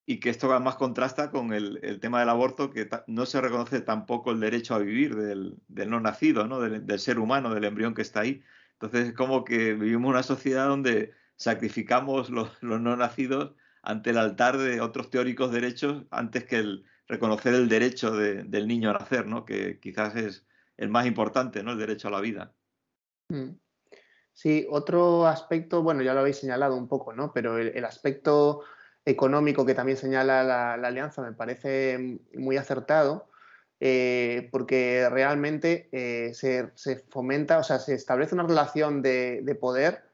y 0.04 0.18
que 0.18 0.30
esto 0.30 0.48
más 0.58 0.74
contrasta 0.74 1.30
con 1.30 1.52
el, 1.52 1.78
el 1.84 2.00
tema 2.00 2.18
del 2.18 2.30
aborto, 2.30 2.70
que 2.70 2.90
no 3.06 3.26
se 3.26 3.40
reconoce 3.40 3.80
tampoco 3.80 4.32
el 4.32 4.40
derecho 4.40 4.74
a 4.74 4.80
vivir 4.80 5.14
del, 5.14 5.56
del 5.68 5.88
no 5.88 6.00
nacido, 6.00 6.48
¿no? 6.48 6.58
Del, 6.58 6.84
del, 6.84 6.98
ser 6.98 7.20
humano, 7.20 7.54
del 7.54 7.62
embrión 7.62 7.94
que 7.94 8.02
está 8.02 8.22
ahí. 8.22 8.42
Entonces 8.72 9.10
es 9.10 9.14
como 9.14 9.44
que 9.44 9.74
vivimos 9.74 10.10
una 10.10 10.24
sociedad 10.24 10.66
donde 10.66 11.21
sacrificamos 11.42 12.30
los, 12.30 12.62
los 12.62 12.80
no 12.80 12.96
nacidos 12.96 13.54
ante 13.82 14.10
el 14.10 14.18
altar 14.18 14.58
de 14.58 14.80
otros 14.80 15.10
teóricos 15.10 15.50
derechos 15.50 16.04
antes 16.10 16.44
que 16.44 16.56
el 16.56 16.84
reconocer 17.08 17.54
el 17.54 17.68
derecho 17.68 18.12
de, 18.12 18.44
del 18.44 18.68
niño 18.68 18.90
a 18.90 18.94
nacer, 18.94 19.26
¿no? 19.26 19.44
que 19.44 19.80
quizás 19.80 20.14
es 20.14 20.46
el 20.76 20.88
más 20.88 21.04
importante, 21.04 21.62
¿no? 21.62 21.72
el 21.72 21.78
derecho 21.78 22.08
a 22.08 22.12
la 22.12 22.20
vida. 22.20 22.54
Mm. 23.28 23.50
Sí, 24.32 24.66
otro 24.70 25.26
aspecto, 25.26 25.82
bueno, 25.82 26.02
ya 26.02 26.14
lo 26.14 26.20
habéis 26.20 26.38
señalado 26.38 26.76
un 26.76 26.86
poco, 26.86 27.12
¿no? 27.12 27.32
pero 27.32 27.58
el, 27.58 27.84
aspecto 27.84 28.62
económico 29.04 29.66
que 29.66 29.74
también 29.74 29.98
señala 29.98 30.44
la, 30.44 30.76
la, 30.76 30.88
alianza 30.88 31.22
me 31.22 31.32
parece 31.32 32.20
muy 32.34 32.56
acertado. 32.56 33.28
Eh, 33.84 34.48
porque 34.52 35.08
realmente 35.10 35.88
eh, 35.90 36.32
se, 36.34 36.70
se, 36.76 37.00
fomenta, 37.10 37.58
o 37.58 37.64
sea, 37.64 37.80
se 37.80 37.94
establece 37.94 38.32
una 38.32 38.46
relación 38.46 39.02
de, 39.02 39.40
de 39.42 39.54
poder 39.56 40.11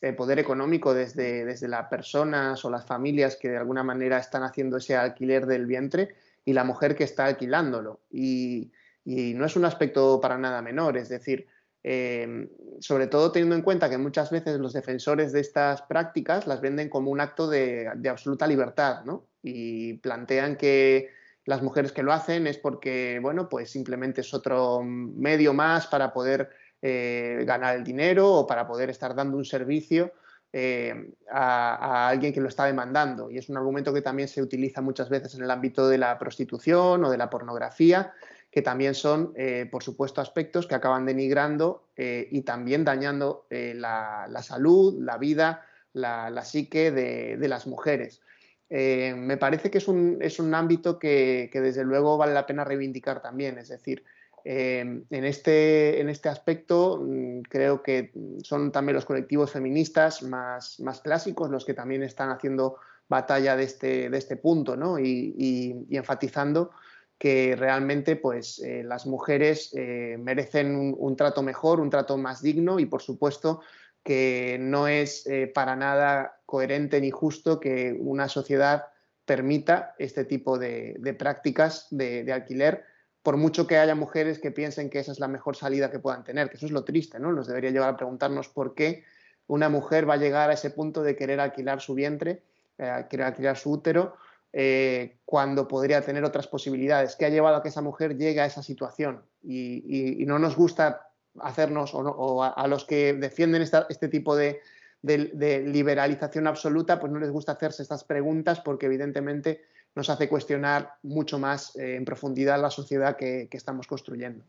el 0.00 0.16
poder 0.16 0.38
económico 0.38 0.94
desde, 0.94 1.44
desde 1.44 1.68
las 1.68 1.88
personas 1.88 2.64
o 2.64 2.70
las 2.70 2.86
familias 2.86 3.36
que 3.36 3.50
de 3.50 3.58
alguna 3.58 3.82
manera 3.82 4.18
están 4.18 4.42
haciendo 4.42 4.78
ese 4.78 4.96
alquiler 4.96 5.46
del 5.46 5.66
vientre 5.66 6.14
y 6.44 6.52
la 6.52 6.64
mujer 6.64 6.96
que 6.96 7.04
está 7.04 7.26
alquilándolo. 7.26 8.00
Y, 8.10 8.72
y 9.04 9.34
no 9.34 9.44
es 9.44 9.56
un 9.56 9.64
aspecto 9.64 10.20
para 10.20 10.38
nada 10.38 10.62
menor, 10.62 10.96
es 10.96 11.08
decir, 11.08 11.46
eh, 11.82 12.48
sobre 12.80 13.06
todo 13.06 13.32
teniendo 13.32 13.56
en 13.56 13.62
cuenta 13.62 13.88
que 13.88 13.98
muchas 13.98 14.30
veces 14.30 14.58
los 14.58 14.72
defensores 14.72 15.32
de 15.32 15.40
estas 15.40 15.82
prácticas 15.82 16.46
las 16.46 16.60
venden 16.60 16.88
como 16.88 17.10
un 17.10 17.20
acto 17.20 17.48
de, 17.48 17.90
de 17.96 18.08
absoluta 18.08 18.46
libertad, 18.46 19.04
¿no? 19.04 19.26
Y 19.42 19.94
plantean 19.94 20.56
que 20.56 21.10
las 21.46 21.62
mujeres 21.62 21.92
que 21.92 22.02
lo 22.02 22.12
hacen 22.12 22.46
es 22.46 22.58
porque, 22.58 23.18
bueno, 23.22 23.48
pues 23.48 23.70
simplemente 23.70 24.20
es 24.20 24.34
otro 24.34 24.82
medio 24.82 25.54
más 25.54 25.86
para 25.86 26.12
poder 26.12 26.50
eh, 26.82 27.44
ganar 27.46 27.76
el 27.76 27.84
dinero 27.84 28.32
o 28.32 28.46
para 28.46 28.66
poder 28.66 28.88
estar 28.88 29.14
dando 29.14 29.36
un 29.36 29.44
servicio 29.44 30.14
eh, 30.50 31.12
a, 31.30 32.08
alguien 32.08 32.32
que 32.32 32.40
lo 32.40 32.48
está 32.48 32.64
demandando. 32.64 33.30
Y 33.30 33.36
es 33.36 33.50
un 33.50 33.58
argumento 33.58 33.92
que 33.92 34.00
también 34.00 34.28
se 34.28 34.40
utiliza 34.40 34.80
muchas 34.80 35.10
veces 35.10 35.34
en 35.34 35.44
el 35.44 35.50
ámbito 35.50 35.90
de 35.90 35.98
la 35.98 36.18
prostitución 36.18 37.04
o 37.04 37.10
de 37.10 37.18
la 37.18 37.28
pornografía, 37.28 38.14
que 38.50 38.62
también 38.62 38.94
son, 38.94 39.34
eh, 39.36 39.68
por 39.70 39.82
supuesto, 39.82 40.22
aspectos 40.22 40.66
que 40.66 40.74
acaban 40.74 41.04
denigrando 41.04 41.84
y 41.96 42.40
también 42.40 42.82
dañando 42.82 43.44
la, 43.50 44.42
salud, 44.42 44.96
la 45.02 45.18
vida, 45.18 45.66
la, 45.92 46.44
psique 46.46 46.90
de, 46.90 47.46
las 47.46 47.66
mujeres. 47.66 48.22
me 48.70 49.36
parece 49.36 49.70
que 49.70 49.76
es 49.76 49.86
un, 49.86 50.16
es 50.22 50.38
un 50.38 50.54
ámbito 50.54 50.98
que, 50.98 51.50
desde 51.52 51.84
luego 51.84 52.16
vale 52.16 52.32
la 52.32 52.46
pena 52.46 52.64
reivindicar 52.64 53.20
también, 53.20 53.58
es 53.58 53.68
decir, 53.68 54.02
eh, 54.44 54.80
en, 54.80 55.24
este, 55.24 56.00
en, 56.00 56.08
este, 56.08 56.28
aspecto 56.28 57.02
mm, 57.02 57.42
creo 57.42 57.82
que 57.82 58.12
son 58.42 58.72
también 58.72 58.94
los 58.94 59.04
colectivos 59.04 59.50
feministas 59.50 60.22
más, 60.22 60.80
más, 60.80 61.00
clásicos 61.00 61.50
los 61.50 61.64
que 61.64 61.74
también 61.74 62.02
están 62.02 62.30
haciendo 62.30 62.76
batalla 63.08 63.56
de 63.56 63.64
este, 63.64 64.08
de 64.08 64.16
este 64.16 64.36
punto 64.36 64.76
¿no? 64.76 64.98
y, 64.98 65.86
enfatizando 65.90 66.70
que 67.18 67.54
realmente 67.54 68.16
pues, 68.16 68.60
eh, 68.60 68.82
las 68.82 69.06
mujeres 69.06 69.74
eh, 69.76 70.16
merecen 70.18 70.94
un, 70.96 71.16
trato 71.16 71.42
mejor, 71.42 71.80
un 71.80 71.90
trato 71.90 72.16
más 72.16 72.40
digno 72.40 72.78
y 72.78 72.86
por 72.86 73.02
supuesto 73.02 73.60
que 74.02 74.56
no 74.58 74.88
es 74.88 75.26
eh, 75.26 75.46
para 75.46 75.76
nada 75.76 76.40
coherente 76.46 77.00
ni 77.00 77.10
justo 77.10 77.60
que 77.60 77.94
una 78.00 78.28
sociedad 78.28 78.86
permita 79.26 79.94
este 79.98 80.24
tipo 80.24 80.58
de, 80.58 80.98
prácticas 81.18 81.88
de 81.90 82.32
alquiler 82.32 82.84
por 83.22 83.36
mucho 83.36 83.66
que 83.66 83.76
haya 83.76 83.94
mujeres 83.94 84.38
que 84.38 84.50
piensen 84.50 84.88
que 84.88 84.98
esa 84.98 85.12
es 85.12 85.20
la 85.20 85.28
mejor 85.28 85.56
salida 85.56 85.90
que 85.90 85.98
puedan 85.98 86.24
tener, 86.24 86.48
que 86.48 86.56
eso 86.56 86.66
es 86.66 86.72
lo 86.72 86.84
triste, 86.84 87.18
¿no? 87.18 87.32
Nos 87.32 87.46
debería 87.46 87.70
llevar 87.70 87.90
a 87.90 87.96
preguntarnos 87.96 88.48
por 88.48 88.74
qué 88.74 89.04
una 89.46 89.68
mujer 89.68 90.08
va 90.08 90.14
a 90.14 90.18
llegar 90.18 90.50
a 90.50 90.54
ese 90.54 90.70
punto 90.70 91.02
de 91.02 91.16
querer 91.16 91.40
alquilar 91.40 91.80
su 91.80 91.94
vientre, 91.94 92.42
eh, 92.78 93.06
querer 93.10 93.26
alquilar 93.26 93.56
su 93.56 93.72
útero, 93.72 94.16
eh, 94.52 95.18
cuando 95.24 95.68
podría 95.68 96.00
tener 96.02 96.24
otras 96.24 96.46
posibilidades. 96.46 97.14
¿Qué 97.16 97.26
ha 97.26 97.30
llevado 97.30 97.56
a 97.56 97.62
que 97.62 97.68
esa 97.68 97.82
mujer 97.82 98.16
llegue 98.16 98.40
a 98.40 98.46
esa 98.46 98.62
situación? 98.62 99.22
Y, 99.42 100.24
no 100.26 100.38
nos 100.38 100.56
gusta 100.56 101.08
hacernos, 101.40 101.92
o, 101.94 102.42
a, 102.42 102.66
los 102.68 102.84
que 102.84 103.12
defienden 103.12 103.62
este 103.62 104.08
tipo 104.08 104.34
de, 104.34 104.60
de, 105.02 105.30
de 105.34 105.60
liberalización 105.60 106.46
absoluta, 106.46 106.98
pues 106.98 107.12
no 107.12 107.18
les 107.18 107.30
gusta 107.30 107.52
hacerse 107.52 107.82
estas 107.82 108.04
preguntas 108.04 108.60
porque 108.60 108.86
evidentemente 108.86 109.62
nos 109.94 110.10
hace 110.10 110.28
cuestionar 110.28 110.94
mucho 111.02 111.38
más 111.38 111.76
eh, 111.76 111.96
en 111.96 112.04
profundidad 112.04 112.60
la 112.60 112.70
sociedad 112.70 113.16
que, 113.16 113.48
que 113.50 113.56
estamos 113.56 113.86
construyendo. 113.86 114.44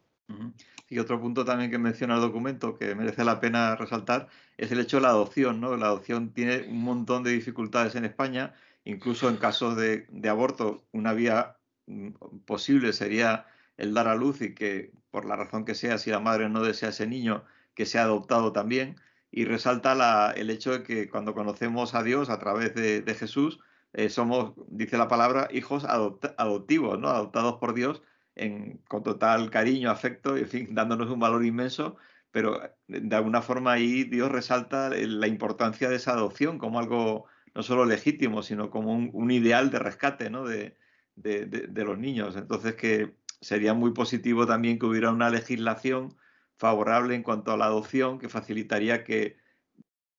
Y 0.90 1.00
otro 1.00 1.20
punto 1.20 1.46
también 1.46 1.72
que 1.72 1.78
menciona 1.78 2.16
el 2.16 2.22
documento 2.22 2.78
que 2.78 2.96
merece 2.96 3.24
la 3.24 3.40
pena 3.40 3.76
resaltar 3.76 4.28
es 4.58 4.72
el 4.72 4.80
hecho 4.80 4.98
de 4.98 5.04
la 5.04 5.10
adopción. 5.10 5.62
¿no? 5.62 5.76
La 5.78 5.88
adopción 5.88 6.34
tiene 6.34 6.68
un 6.68 6.82
montón 6.84 7.24
de 7.24 7.32
dificultades 7.32 7.96
en 7.96 8.06
España, 8.06 8.54
incluso 8.84 9.30
en 9.30 9.38
casos 9.38 9.76
de, 9.76 10.06
de 10.10 10.30
aborto, 10.30 10.84
una 10.92 11.14
vía 11.14 11.58
mm, 11.88 12.10
posible 12.46 12.94
sería 12.94 13.46
el 13.78 13.94
dar 13.94 14.08
a 14.08 14.16
luz 14.16 14.42
y 14.42 14.54
que, 14.54 14.92
por 15.12 15.26
la 15.26 15.36
razón 15.36 15.66
que 15.66 15.76
sea, 15.76 15.98
si 15.98 16.12
la 16.12 16.20
madre 16.20 16.50
no 16.50 16.62
desea 16.62 16.90
ese 16.90 17.08
niño, 17.08 17.44
que 17.74 17.86
sea 17.86 18.04
adoptado 18.04 18.52
también. 18.52 18.98
Y 19.32 19.46
resalta 19.46 19.96
la, 19.96 20.34
el 20.36 20.50
hecho 20.50 20.72
de 20.74 20.84
que 20.84 21.10
cuando 21.10 21.34
conocemos 21.34 21.96
a 21.96 22.04
Dios 22.04 22.30
a 22.30 22.38
través 22.40 22.76
de, 22.76 23.02
de 23.02 23.16
Jesús, 23.16 23.60
eh, 23.94 24.10
somos, 24.10 24.54
dice 24.68 24.98
la 24.98 25.08
palabra, 25.08 25.50
hijos 25.52 25.84
adopt 25.86 26.26
adoptivos, 26.38 27.00
¿no? 27.00 27.10
adoptados 27.10 27.56
por 27.60 27.74
Dios 27.74 28.02
en, 28.36 28.78
con 28.88 29.04
total 29.04 29.50
cariño, 29.50 29.92
afecto, 29.92 30.38
en 30.38 30.48
fin, 30.48 30.68
dándonos 30.72 31.10
un 31.10 31.20
valor 31.20 31.46
inmenso, 31.46 31.98
pero 32.32 32.64
eh, 32.64 32.72
de 32.88 33.16
alguna 33.16 33.42
forma 33.42 33.74
ahí 33.74 34.04
Dios 34.06 34.32
resalta 34.32 34.90
la 34.90 35.28
importancia 35.28 35.90
de 35.90 35.98
esa 35.98 36.14
adopción 36.14 36.58
como 36.58 36.80
algo 36.80 37.26
no 37.54 37.64
solo 37.64 37.86
legítimo, 37.86 38.44
sino 38.44 38.70
como 38.70 38.94
un, 38.94 39.10
un 39.14 39.32
ideal 39.32 39.72
de 39.72 39.80
rescate 39.80 40.30
¿no? 40.30 40.46
de, 40.46 40.78
de, 41.16 41.46
de, 41.46 41.68
de, 41.68 41.84
los 41.84 41.98
niños. 41.98 42.38
Entonces 42.38 42.76
que 42.76 43.16
sería 43.42 43.74
muy 43.74 43.92
positivo 43.92 44.48
también 44.48 44.80
que 44.80 44.86
hubiera 44.86 45.12
una 45.12 45.30
legislación 45.30 46.16
favorable 46.58 47.16
en 47.16 47.24
cuanto 47.24 47.52
a 47.52 47.58
la 47.58 47.66
adopción 47.66 48.20
que 48.20 48.30
facilitaría 48.30 49.04
que 49.04 49.41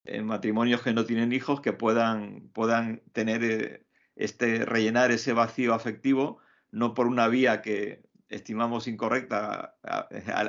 en 0.04 0.26
matrimonios 0.26 0.82
que 0.82 0.92
no 0.92 1.04
tienen 1.04 1.32
hijos 1.32 1.60
que 1.60 1.72
puedan, 1.72 2.48
puedan 2.52 3.02
tener 3.12 3.44
eh, 3.44 3.86
este, 4.16 4.64
rellenar 4.64 5.10
ese 5.10 5.32
vacío 5.32 5.74
afectivo, 5.74 6.38
no 6.70 6.94
por 6.94 7.06
una 7.06 7.28
vía 7.28 7.62
que 7.62 8.02
estimamos 8.28 8.88
incorrecta, 8.88 9.76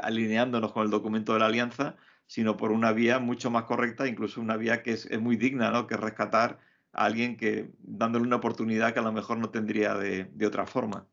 alineándonos 0.03 0.72
con 0.72 0.83
el 0.83 0.89
documento 0.89 1.33
de 1.33 1.39
la 1.39 1.48
alianza, 1.48 1.98
sino 2.27 2.55
por 2.55 2.72
una 2.72 2.93
vía 2.93 3.19
mucho 3.19 3.51
más 3.51 3.63
correcta, 3.63 4.07
incluso 4.07 4.39
una 4.39 4.55
vía 4.55 4.81
que 4.81 4.93
es, 4.93 5.05
es 5.07 5.19
muy 5.19 5.36
digna, 5.36 5.69
¿no? 5.69 5.86
que 5.86 5.95
es 5.95 6.00
rescatar 6.00 6.60
a 6.93 7.05
alguien 7.05 7.36
que 7.36 7.72
dándole 7.79 8.25
una 8.25 8.38
oportunidad 8.38 8.93
que 8.93 9.00
a 9.00 9.03
lo 9.03 9.12
mejor 9.12 9.38
no 9.38 9.50
tendría 9.50 9.95
de, 9.95 10.25
de 10.33 10.48
otra 10.48 10.65
forma. 10.65 11.07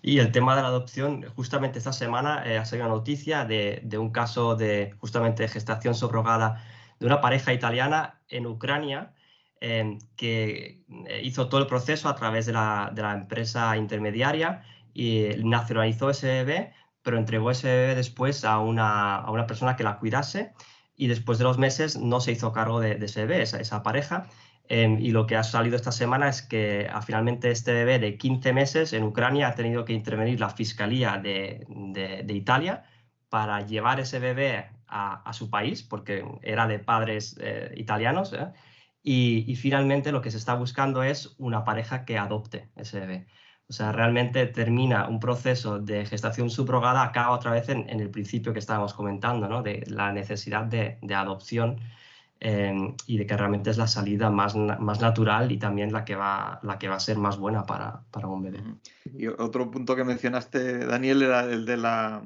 Y 0.00 0.20
el 0.20 0.32
tema 0.32 0.56
de 0.56 0.62
la 0.62 0.68
adopción, 0.68 1.22
justamente 1.36 1.78
esta 1.78 1.92
semana 1.92 2.42
eh, 2.46 2.56
ha 2.56 2.64
salido 2.64 2.88
noticia 2.88 3.44
de, 3.44 3.82
de, 3.84 3.98
un 3.98 4.10
caso 4.10 4.56
de 4.56 4.94
justamente 4.98 5.42
de 5.42 5.50
gestación 5.50 5.94
subrogada 5.94 6.64
de 6.98 7.06
una 7.06 7.20
pareja 7.20 7.52
italiana 7.52 8.20
en 8.28 8.46
Ucrania 8.46 9.14
eh, 9.60 9.98
que 10.16 10.84
eh, 11.08 11.20
hizo 11.24 11.48
todo 11.48 11.60
el 11.60 11.66
proceso 11.66 12.08
a 12.08 12.14
través 12.14 12.46
de 12.46 12.52
la, 12.52 12.92
de 12.94 13.02
la, 13.02 13.14
empresa 13.14 13.76
intermediaria 13.76 14.62
y 14.94 15.30
nacionalizó 15.42 16.10
ese 16.10 16.28
bebé, 16.28 16.72
pero 17.02 17.18
entregó 17.18 17.50
ese 17.50 17.66
bebé 17.66 17.94
después 17.96 18.44
a 18.44 18.60
una, 18.60 19.16
a 19.16 19.30
una 19.32 19.46
persona 19.48 19.74
que 19.74 19.82
la 19.82 19.98
cuidase 19.98 20.52
y 20.96 21.08
después 21.08 21.38
de 21.38 21.44
los 21.44 21.58
meses 21.58 21.96
no 21.96 22.20
se 22.20 22.32
hizo 22.32 22.52
cargo 22.52 22.78
de, 22.80 22.92
ese 23.04 23.26
bebé, 23.26 23.42
esa, 23.42 23.82
pareja. 23.82 24.28
Eh, 24.68 24.96
y 25.00 25.10
lo 25.10 25.26
que 25.26 25.36
ha 25.36 25.42
salido 25.42 25.76
esta 25.76 25.92
semana 25.92 26.28
es 26.28 26.42
que 26.42 26.88
a, 26.92 27.02
finalmente 27.02 27.50
este 27.50 27.72
bebé 27.72 27.98
de 27.98 28.16
15 28.16 28.52
meses 28.52 28.92
en 28.92 29.02
Ucrania 29.04 29.48
ha 29.48 29.54
tenido 29.54 29.84
que 29.84 29.92
intervenir 29.92 30.38
la 30.38 30.50
Fiscalía 30.50 31.18
de, 31.18 31.66
de 32.24 32.34
Italia 32.34 32.84
para 33.28 33.66
llevar 33.66 34.00
ese 34.00 34.18
bebé 34.20 34.77
a, 34.88 35.32
su 35.32 35.50
país, 35.50 35.82
porque 35.82 36.24
era 36.42 36.66
de 36.66 36.78
padres 36.78 37.36
eh, 37.40 37.72
italianos. 37.76 38.32
¿eh? 38.32 38.48
Y, 39.02 39.56
finalmente 39.56 40.12
lo 40.12 40.20
que 40.20 40.30
se 40.30 40.38
está 40.38 40.54
buscando 40.54 41.02
es 41.02 41.34
una 41.38 41.64
pareja 41.64 42.04
que 42.04 42.18
adopte 42.18 42.70
ese 42.76 43.00
bebé. 43.00 43.26
O 43.68 43.72
sea, 43.72 43.92
realmente 43.92 44.46
termina 44.46 45.08
un 45.08 45.20
proceso 45.20 45.78
de 45.78 46.06
gestación 46.06 46.48
subrogada, 46.48 47.02
acaba 47.02 47.30
otra 47.30 47.52
vez 47.52 47.68
en, 47.68 47.88
el 47.88 48.10
principio 48.10 48.52
que 48.52 48.58
estábamos 48.58 48.94
comentando, 48.94 49.48
¿no? 49.48 49.62
de 49.62 49.84
la 49.88 50.12
necesidad 50.12 50.64
de, 50.64 50.98
de 51.02 51.14
adopción 51.14 51.78
em, 52.40 52.94
y 53.06 53.18
de 53.18 53.26
que 53.26 53.36
realmente 53.36 53.70
es 53.70 53.76
la 53.76 53.86
salida 53.86 54.30
más, 54.30 54.56
más 54.56 55.00
natural 55.00 55.52
y 55.52 55.58
también 55.58 55.92
la 55.92 56.04
que 56.04 56.16
va, 56.16 56.60
la 56.62 56.78
que 56.78 56.88
va 56.88 56.96
a 56.96 57.00
ser 57.00 57.18
más 57.18 57.36
buena 57.36 57.64
para, 57.64 58.02
para 58.10 58.26
un 58.26 58.42
bebé. 58.42 58.60
Y 59.14 59.26
otro 59.26 59.70
punto 59.70 59.94
que 59.96 60.04
mencionaste, 60.04 60.86
Daniel, 60.86 61.22
era 61.22 61.44
el 61.44 61.66
de 61.66 61.76
la, 61.76 62.22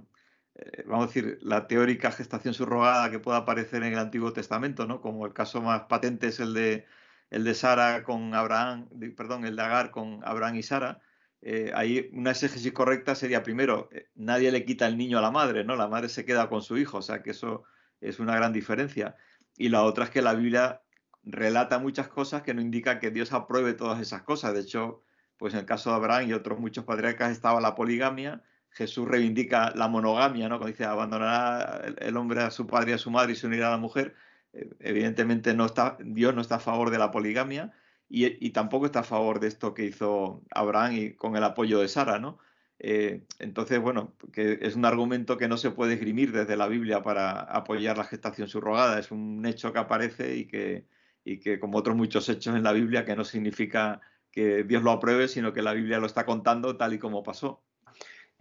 vamos 0.86 1.04
a 1.04 1.06
decir, 1.08 1.38
la 1.42 1.66
teórica 1.66 2.10
gestación 2.12 2.54
subrogada 2.54 3.10
que 3.10 3.18
pueda 3.18 3.38
aparecer 3.38 3.82
en 3.82 3.92
el 3.92 3.98
Antiguo 3.98 4.32
Testamento, 4.32 4.86
¿no? 4.86 5.00
Como 5.00 5.26
el 5.26 5.32
caso 5.32 5.60
más 5.62 5.82
patente 5.82 6.28
es 6.28 6.40
el 6.40 6.54
de, 6.54 6.86
el 7.30 7.44
de 7.44 7.54
Sara 7.54 8.02
con 8.02 8.34
Abraham, 8.34 8.88
perdón, 9.16 9.44
el 9.44 9.56
de 9.56 9.62
Agar 9.62 9.90
con 9.90 10.20
Abraham 10.24 10.56
y 10.56 10.62
Sara. 10.62 11.00
Eh, 11.40 11.72
ahí 11.74 12.08
una 12.12 12.30
exégesis 12.30 12.72
correcta 12.72 13.14
sería 13.16 13.42
primero, 13.42 13.88
eh, 13.92 14.08
nadie 14.14 14.52
le 14.52 14.64
quita 14.64 14.86
el 14.86 14.96
niño 14.96 15.18
a 15.18 15.22
la 15.22 15.32
madre, 15.32 15.64
¿no? 15.64 15.74
La 15.76 15.88
madre 15.88 16.08
se 16.08 16.24
queda 16.24 16.48
con 16.48 16.62
su 16.62 16.78
hijo, 16.78 16.98
o 16.98 17.02
sea 17.02 17.22
que 17.22 17.30
eso 17.30 17.64
es 18.00 18.20
una 18.20 18.36
gran 18.36 18.52
diferencia. 18.52 19.16
Y 19.56 19.68
la 19.68 19.82
otra 19.82 20.04
es 20.04 20.10
que 20.10 20.22
la 20.22 20.34
Biblia 20.34 20.82
relata 21.24 21.78
muchas 21.78 22.08
cosas 22.08 22.42
que 22.42 22.54
no 22.54 22.60
indican 22.60 23.00
que 23.00 23.10
Dios 23.10 23.32
apruebe 23.32 23.74
todas 23.74 24.00
esas 24.00 24.22
cosas. 24.22 24.54
De 24.54 24.60
hecho, 24.60 25.02
pues 25.36 25.54
en 25.54 25.60
el 25.60 25.66
caso 25.66 25.90
de 25.90 25.96
Abraham 25.96 26.28
y 26.28 26.32
otros 26.34 26.58
muchos 26.58 26.84
patriarcas 26.84 27.32
estaba 27.32 27.60
la 27.60 27.74
poligamia, 27.74 28.42
Jesús 28.72 29.06
reivindica 29.06 29.72
la 29.74 29.88
monogamia, 29.88 30.48
¿no? 30.48 30.58
Cuando 30.58 30.72
dice 30.72 30.84
abandonará 30.84 31.82
el 31.98 32.16
hombre 32.16 32.40
a 32.42 32.50
su 32.50 32.66
padre 32.66 32.92
y 32.92 32.94
a 32.94 32.98
su 32.98 33.10
madre 33.10 33.32
y 33.32 33.36
se 33.36 33.46
unirá 33.46 33.68
a 33.68 33.72
la 33.72 33.76
mujer. 33.78 34.14
Eh, 34.52 34.70
evidentemente 34.80 35.54
no 35.54 35.66
está, 35.66 35.96
Dios 36.00 36.34
no 36.34 36.40
está 36.40 36.56
a 36.56 36.60
favor 36.60 36.90
de 36.90 36.98
la 36.98 37.10
poligamia 37.10 37.72
y, 38.08 38.50
tampoco 38.50 38.86
está 38.86 39.00
a 39.00 39.04
favor 39.04 39.40
de 39.40 39.48
esto 39.48 39.72
que 39.72 39.86
hizo 39.86 40.42
Abraham 40.50 40.92
y 40.92 41.14
con 41.14 41.36
el 41.36 41.44
apoyo 41.44 41.80
de 41.80 41.88
Sara, 41.88 42.18
¿no? 42.18 42.38
Eh, 42.78 43.24
entonces, 43.38 43.80
bueno, 43.80 44.14
que 44.32 44.58
es 44.60 44.76
un 44.76 44.84
argumento 44.84 45.38
que 45.38 45.48
no 45.48 45.56
se 45.56 45.70
puede 45.70 45.94
esgrimir 45.94 46.32
desde 46.32 46.56
la 46.56 46.66
Biblia 46.68 47.02
para 47.02 47.40
apoyar 47.40 47.96
la 47.96 48.04
gestación 48.04 48.48
subrogada. 48.48 48.98
Es 48.98 49.12
un 49.12 49.46
hecho 49.46 49.72
que 49.72 49.78
aparece 49.78 50.36
y 50.36 50.46
que, 50.46 50.86
y 51.24 51.38
que, 51.38 51.58
como 51.60 51.78
otros 51.78 51.96
muchos 51.96 52.28
hechos 52.28 52.54
en 52.56 52.64
la 52.64 52.72
Biblia, 52.72 53.04
que 53.06 53.16
no 53.16 53.24
significa 53.24 54.00
que 54.30 54.64
Dios 54.64 54.82
lo 54.82 54.90
apruebe, 54.90 55.28
sino 55.28 55.52
que 55.52 55.62
la 55.62 55.72
Biblia 55.72 55.98
lo 55.98 56.06
está 56.06 56.26
contando 56.26 56.76
tal 56.76 56.94
y 56.94 56.98
como 56.98 57.22
pasó. 57.22 57.62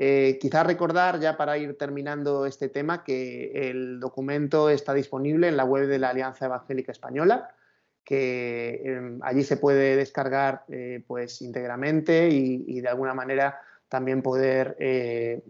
Eh, 0.04 0.40
quizás 0.42 0.66
recordar, 0.66 1.20
ya 1.20 1.38
para 1.38 1.60
ir 1.60 1.78
terminando 1.78 2.48
este 2.48 2.70
tema, 2.70 3.04
que 3.04 3.70
el 3.70 4.00
documento 4.00 4.72
está 4.72 4.96
disponible 4.96 5.48
en 5.48 5.56
la 5.56 5.64
web 5.64 5.86
de 5.86 6.00
la 6.00 6.10
Alianza 6.10 6.48
Evangélica 6.48 6.92
Española, 6.92 7.54
que 8.04 8.82
em, 8.84 9.20
allí 9.22 9.44
se 9.44 9.58
puede 9.58 9.96
descargar 9.96 10.64
eh, 10.70 11.04
pues 11.06 11.40
íntegramente 11.44 12.30
y, 12.30 12.82
de 12.82 12.88
alguna 12.88 13.14
manera 13.14 13.62
también 13.90 14.24
poder 14.24 14.76
eh, 14.80 15.44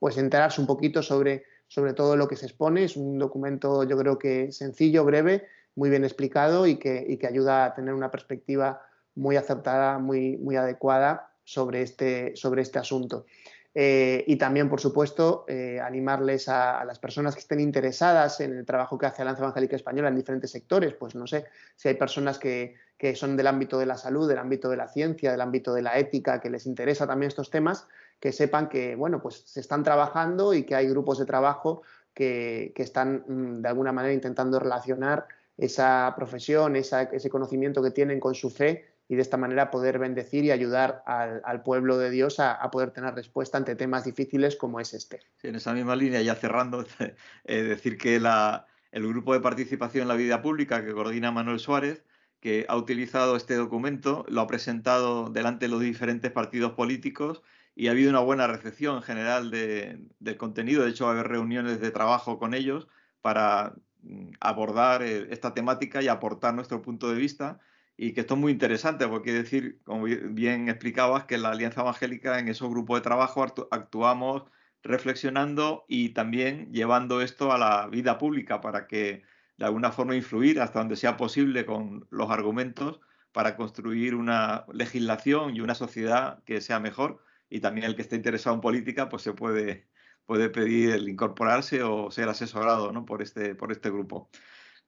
pues 0.00 0.18
enterarse 0.18 0.60
un 0.60 0.66
poquito 0.66 1.00
sobre, 1.00 1.44
sobre 1.68 1.92
todo 1.92 2.16
lo 2.16 2.26
que 2.26 2.34
se 2.34 2.46
expone. 2.46 2.82
Es 2.82 2.96
un 2.96 3.20
documento 3.20 3.84
yo 3.84 3.96
creo 3.96 4.18
que 4.18 4.50
sencillo, 4.50 5.04
breve, 5.04 5.46
muy 5.76 5.90
bien 5.90 6.02
explicado 6.02 6.66
y 6.66 6.74
que, 6.74 7.06
y 7.08 7.18
que 7.18 7.28
ayuda 7.28 7.66
a 7.66 7.74
tener 7.74 7.94
una 7.94 8.10
perspectiva 8.10 8.82
muy 9.14 9.36
acertada, 9.36 10.00
muy, 10.00 10.38
muy 10.38 10.56
adecuada 10.56 11.30
sobre 11.44 11.82
este, 11.82 12.34
sobre 12.34 12.62
este 12.62 12.80
asunto. 12.80 13.26
Eh, 13.74 14.24
y 14.26 14.36
también, 14.36 14.68
por 14.68 14.80
supuesto, 14.80 15.46
eh, 15.48 15.80
animarles 15.80 16.48
a, 16.48 16.84
las 16.84 16.98
personas 16.98 17.34
que 17.34 17.40
estén 17.40 17.60
interesadas 17.60 18.40
en 18.40 18.56
el 18.56 18.66
trabajo 18.66 18.98
que 18.98 19.06
hace 19.06 19.22
Alianza 19.22 19.42
Evangélica 19.42 19.76
Española 19.76 20.08
en 20.08 20.16
diferentes 20.16 20.50
sectores. 20.50 20.94
Pues 20.94 21.14
no 21.14 21.26
sé, 21.26 21.46
si 21.76 21.88
hay 21.88 21.94
personas 21.94 22.38
que, 22.38 22.76
son 23.14 23.36
del 23.36 23.48
ámbito 23.48 23.78
de 23.78 23.86
la 23.86 23.96
salud, 23.96 24.28
del 24.28 24.38
ámbito 24.38 24.68
de 24.68 24.76
la 24.76 24.86
ciencia, 24.88 25.32
del 25.32 25.40
ámbito 25.40 25.74
de 25.74 25.82
la 25.82 25.98
ética, 25.98 26.40
que 26.40 26.50
les 26.50 26.66
interesa 26.66 27.06
también 27.06 27.28
estos 27.28 27.50
temas, 27.50 27.88
que 28.20 28.30
sepan 28.30 28.68
que, 28.68 28.94
bueno, 28.94 29.20
pues 29.20 29.42
se 29.44 29.58
están 29.58 29.82
trabajando 29.82 30.54
y 30.54 30.62
que 30.62 30.76
hay 30.76 30.88
grupos 30.88 31.18
de 31.18 31.26
trabajo 31.26 31.82
que, 32.14 32.72
están 32.76 33.24
mm, 33.26 33.62
de 33.62 33.68
alguna 33.68 33.90
manera 33.90 34.14
intentando 34.14 34.60
relacionar 34.60 35.26
esa 35.56 36.12
profesión, 36.16 36.76
ese 36.76 37.30
conocimiento 37.30 37.82
que 37.82 37.90
tienen 37.90 38.20
con 38.20 38.34
su 38.34 38.50
fe 38.50 38.91
y 39.12 39.14
de 39.14 39.20
esta 39.20 39.36
manera 39.36 39.70
poder 39.70 39.98
bendecir 39.98 40.42
y 40.42 40.52
ayudar 40.52 41.02
al, 41.04 41.62
pueblo 41.62 41.98
de 41.98 42.08
Dios 42.08 42.40
a, 42.40 42.58
poder 42.70 42.92
tener 42.92 43.14
respuesta 43.14 43.58
ante 43.58 43.76
temas 43.76 44.04
difíciles 44.04 44.56
como 44.56 44.80
es 44.80 44.94
este. 44.94 45.20
en 45.42 45.54
esa 45.54 45.74
misma 45.74 45.94
línea, 45.96 46.22
ya 46.22 46.34
cerrando, 46.34 46.82
eh, 47.44 47.62
decir 47.62 47.98
que 47.98 48.16
el 48.16 49.06
grupo 49.06 49.34
de 49.34 49.40
participación 49.40 50.04
en 50.04 50.08
la 50.08 50.14
vida 50.14 50.40
pública 50.40 50.82
que 50.82 50.94
coordina 50.94 51.30
Manuel 51.30 51.58
Suárez, 51.58 52.06
que 52.40 52.64
ha 52.70 52.76
utilizado 52.78 53.36
este 53.36 53.54
documento, 53.54 54.24
lo 54.30 54.40
ha 54.40 54.46
presentado 54.46 55.28
delante 55.28 55.66
de 55.66 55.72
los 55.72 55.82
diferentes 55.82 56.32
partidos 56.32 56.72
políticos 56.72 57.42
y 57.74 57.88
ha 57.88 57.90
habido 57.90 58.08
una 58.08 58.20
buena 58.20 58.46
recepción 58.46 58.96
en 58.96 59.02
general 59.02 59.50
del 59.50 60.36
contenido. 60.38 60.84
De 60.84 60.88
hecho, 60.88 61.04
va 61.04 61.10
a 61.10 61.14
haber 61.16 61.28
reuniones 61.28 61.82
de 61.82 61.90
trabajo 61.90 62.38
con 62.38 62.54
ellos 62.54 62.88
para 63.20 63.74
mm, 64.00 64.30
abordar 64.40 65.02
eh, 65.02 65.26
esta 65.28 65.52
temática 65.52 66.00
y 66.00 66.08
aportar 66.08 66.54
nuestro 66.54 66.80
punto 66.80 67.10
de 67.10 67.16
vista 67.16 67.60
y 68.02 68.14
que 68.14 68.22
esto 68.22 68.34
es 68.34 68.40
muy 68.40 68.50
interesante 68.50 69.06
porque 69.06 69.32
decir, 69.32 69.80
como 69.84 70.06
bien 70.06 70.68
explicabas, 70.68 71.24
que 71.26 71.38
la 71.38 71.50
Alianza 71.50 71.82
Evangélica 71.82 72.40
en 72.40 72.48
esos 72.48 72.68
grupos 72.68 72.98
de 72.98 73.02
trabajo 73.02 73.44
actuamos 73.70 74.42
reflexionando 74.82 75.84
y 75.86 76.08
también 76.08 76.72
llevando 76.72 77.20
esto 77.20 77.52
a 77.52 77.58
la 77.58 77.86
vida 77.86 78.18
pública 78.18 78.60
para 78.60 78.88
que 78.88 79.22
de 79.56 79.64
alguna 79.64 79.92
forma 79.92 80.16
influir 80.16 80.60
hasta 80.60 80.80
donde 80.80 80.96
sea 80.96 81.16
posible 81.16 81.64
con 81.64 82.08
los 82.10 82.28
argumentos 82.32 83.00
para 83.30 83.54
construir 83.54 84.16
una 84.16 84.66
legislación 84.72 85.54
y 85.54 85.60
una 85.60 85.76
sociedad 85.76 86.42
que 86.42 86.60
sea 86.60 86.80
mejor 86.80 87.22
y 87.48 87.60
también 87.60 87.86
el 87.86 87.94
que 87.94 88.02
esté 88.02 88.16
interesado 88.16 88.56
en 88.56 88.62
política 88.62 89.08
pues 89.08 89.22
se 89.22 89.32
puede, 89.32 89.86
puede 90.26 90.50
pedir 90.50 90.90
el 90.90 91.08
incorporarse 91.08 91.84
o 91.84 92.10
ser 92.10 92.28
asesorado 92.28 92.90
¿no? 92.90 93.04
por, 93.04 93.22
este, 93.22 93.54
por 93.54 93.70
este 93.70 93.90
grupo. 93.90 94.28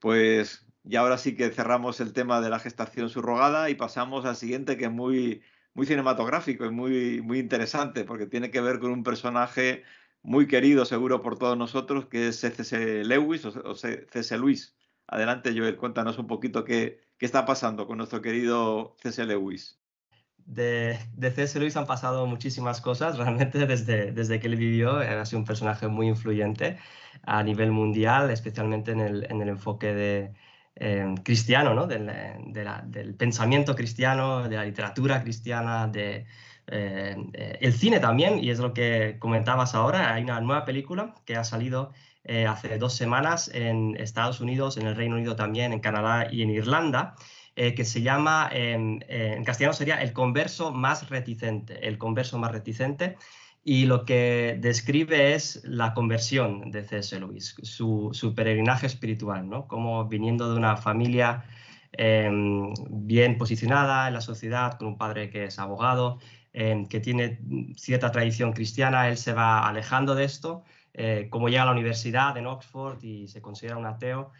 Pues 0.00 0.66
y 0.84 0.96
ahora 0.96 1.18
sí 1.18 1.34
que 1.34 1.50
cerramos 1.50 2.00
el 2.00 2.12
tema 2.12 2.40
de 2.40 2.50
la 2.50 2.58
gestación 2.58 3.08
subrogada 3.08 3.70
y 3.70 3.74
pasamos 3.74 4.26
al 4.26 4.36
siguiente 4.36 4.76
que 4.76 4.84
es 4.84 4.90
muy, 4.90 5.42
muy 5.72 5.86
cinematográfico 5.86 6.66
y 6.66 6.70
muy, 6.70 7.22
muy 7.22 7.38
interesante 7.38 8.04
porque 8.04 8.26
tiene 8.26 8.50
que 8.50 8.60
ver 8.60 8.78
con 8.80 8.90
un 8.92 9.02
personaje 9.02 9.82
muy 10.22 10.46
querido 10.46 10.84
seguro 10.84 11.22
por 11.22 11.38
todos 11.38 11.56
nosotros 11.56 12.06
que 12.06 12.28
es 12.28 12.40
C.C. 12.40 13.04
Lewis 13.04 13.44
o 13.46 13.74
C.C. 13.74 14.38
Lewis. 14.38 14.76
Adelante 15.06 15.54
Joel, 15.56 15.76
cuéntanos 15.76 16.18
un 16.18 16.26
poquito 16.26 16.64
qué, 16.64 17.00
qué 17.18 17.26
está 17.26 17.46
pasando 17.46 17.86
con 17.86 17.98
nuestro 17.98 18.20
querido 18.20 18.94
C.C. 19.02 19.24
Lewis. 19.26 19.80
De, 20.46 20.98
de. 21.14 21.50
Lewis 21.54 21.76
han 21.78 21.86
pasado 21.86 22.26
muchísimas 22.26 22.82
cosas, 22.82 23.16
realmente 23.18 23.66
desde, 23.66 24.12
desde 24.12 24.38
que 24.38 24.48
él 24.48 24.56
vivió, 24.56 24.98
ha 24.98 25.24
sido 25.24 25.38
un 25.38 25.46
personaje 25.46 25.88
muy 25.88 26.08
influyente 26.08 26.78
a 27.22 27.42
nivel 27.42 27.70
mundial, 27.70 28.30
especialmente 28.30 28.92
en 28.92 29.00
el, 29.00 29.26
en 29.30 29.40
el 29.40 29.48
enfoque 29.48 29.94
de, 29.94 30.34
Em, 30.76 31.16
cristiano, 31.18 31.72
¿no? 31.72 31.86
del, 31.86 33.14
pensamiento 33.16 33.76
cristiano, 33.76 34.48
de 34.48 34.56
la 34.56 34.64
literatura 34.64 35.22
cristiana, 35.22 35.86
de, 35.86 36.26
eh, 36.66 37.16
eh, 37.32 37.58
el 37.60 37.72
cine 37.74 38.00
también, 38.00 38.42
y 38.42 38.50
es 38.50 38.58
lo 38.58 38.74
que 38.74 39.16
comentabas 39.20 39.76
ahora, 39.76 40.12
hay 40.12 40.24
una 40.24 40.40
nueva 40.40 40.64
película 40.64 41.14
que 41.24 41.36
ha 41.36 41.44
salido 41.44 41.92
eh, 42.24 42.46
hace 42.46 42.76
dos 42.78 42.94
semanas 42.94 43.50
en 43.54 43.96
Estados 44.00 44.40
Unidos, 44.40 44.76
en 44.76 44.88
el 44.88 44.96
Reino 44.96 45.14
Unido 45.14 45.36
también, 45.36 45.72
en 45.72 45.78
Canadá 45.78 46.26
y 46.30 46.42
en 46.42 46.50
Irlanda, 46.50 47.14
que 47.54 47.84
se 47.84 48.02
llama, 48.02 48.50
em, 48.52 48.98
en 49.06 49.44
castellano 49.44 49.74
sería 49.74 50.02
El 50.02 50.12
converso 50.12 50.72
más 50.72 51.08
reticente, 51.08 51.86
el 51.86 51.98
converso 51.98 52.36
más 52.36 52.50
reticente, 52.50 53.16
y 53.64 53.86
lo 53.86 54.04
que 54.04 54.58
describe 54.60 55.34
es 55.34 55.62
la 55.64 55.94
conversión 55.94 56.70
de 56.70 56.84
C.S. 56.84 57.18
Lewis, 57.18 57.56
su, 57.62 58.32
peregrinaje 58.36 58.86
espiritual, 58.86 59.48
¿no? 59.48 59.66
Como 59.66 60.06
viniendo 60.06 60.50
de 60.50 60.58
una 60.58 60.76
familia 60.76 61.44
em, 61.92 62.74
bien 62.90 63.38
posicionada 63.38 64.06
en 64.08 64.14
la 64.14 64.20
sociedad, 64.20 64.76
con 64.76 64.88
un 64.88 64.98
padre 64.98 65.30
que 65.30 65.44
es 65.46 65.58
abogado, 65.58 66.18
em, 66.52 66.86
que 66.86 67.00
tiene 67.00 67.40
cierta 67.76 68.12
tradición 68.12 68.52
cristiana, 68.52 69.08
él 69.08 69.16
se 69.16 69.32
va 69.32 69.66
alejando 69.66 70.14
de 70.14 70.24
esto, 70.24 70.62
eh, 70.92 71.28
como 71.30 71.48
llega 71.48 71.62
a 71.62 71.66
la 71.66 71.72
universidad 71.72 72.36
en 72.36 72.46
Oxford 72.46 73.02
y 73.02 73.28
se 73.28 73.40
considera 73.40 73.78
un 73.78 73.86
ateo, 73.86 74.30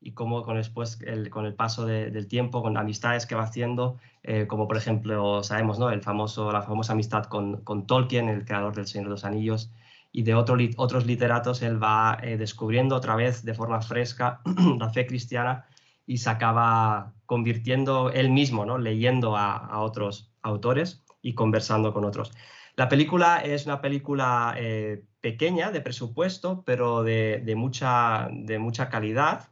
y 0.00 0.12
cómo 0.12 0.42
con, 0.44 0.56
después, 0.56 1.00
el, 1.02 1.30
con 1.30 1.44
el 1.46 1.54
paso 1.54 1.86
del 1.86 2.28
tiempo, 2.28 2.62
con 2.62 2.76
amistades 2.76 3.26
que 3.26 3.34
va 3.34 3.42
haciendo, 3.42 3.98
eh, 4.22 4.46
como 4.46 4.68
por 4.68 4.76
ejemplo, 4.76 5.42
sabemos, 5.42 5.78
¿no? 5.78 5.90
el 5.90 6.02
famoso, 6.02 6.52
la 6.52 6.62
famosa 6.62 6.92
amistad 6.92 7.24
con, 7.24 7.62
con, 7.62 7.86
Tolkien, 7.86 8.28
el 8.28 8.44
creador 8.44 8.74
del 8.74 8.86
Señor 8.86 9.06
de 9.06 9.10
los 9.10 9.24
Anillos, 9.24 9.70
y 10.12 10.22
de 10.22 10.34
otro, 10.34 10.56
otros 10.76 11.06
literatos, 11.06 11.62
él 11.62 11.82
va 11.82 12.18
eh, 12.22 12.36
descubriendo 12.36 12.96
otra 12.96 13.16
vez 13.16 13.44
de 13.44 13.54
forma 13.54 13.80
fresca 13.82 14.40
la 14.78 14.88
fe 14.90 15.06
cristiana 15.06 15.66
y 16.06 16.18
se 16.18 16.30
acaba 16.30 17.12
convirtiendo 17.26 18.10
él 18.10 18.30
mismo, 18.30 18.64
¿no? 18.64 18.78
leyendo 18.78 19.36
a, 19.36 19.56
a 19.56 19.80
otros 19.80 20.32
autores 20.42 21.04
y 21.20 21.34
conversando 21.34 21.92
con 21.92 22.04
otros. 22.04 22.32
La 22.78 22.88
película 22.88 23.38
es 23.38 23.66
una 23.66 23.80
película 23.80 24.54
eh, 24.56 25.02
pequeña 25.20 25.72
de 25.72 25.80
presupuesto, 25.80 26.62
pero 26.64 27.02
de, 27.02 27.42
de, 27.44 27.56
mucha, 27.56 28.28
de 28.30 28.60
mucha 28.60 28.88
calidad 28.88 29.48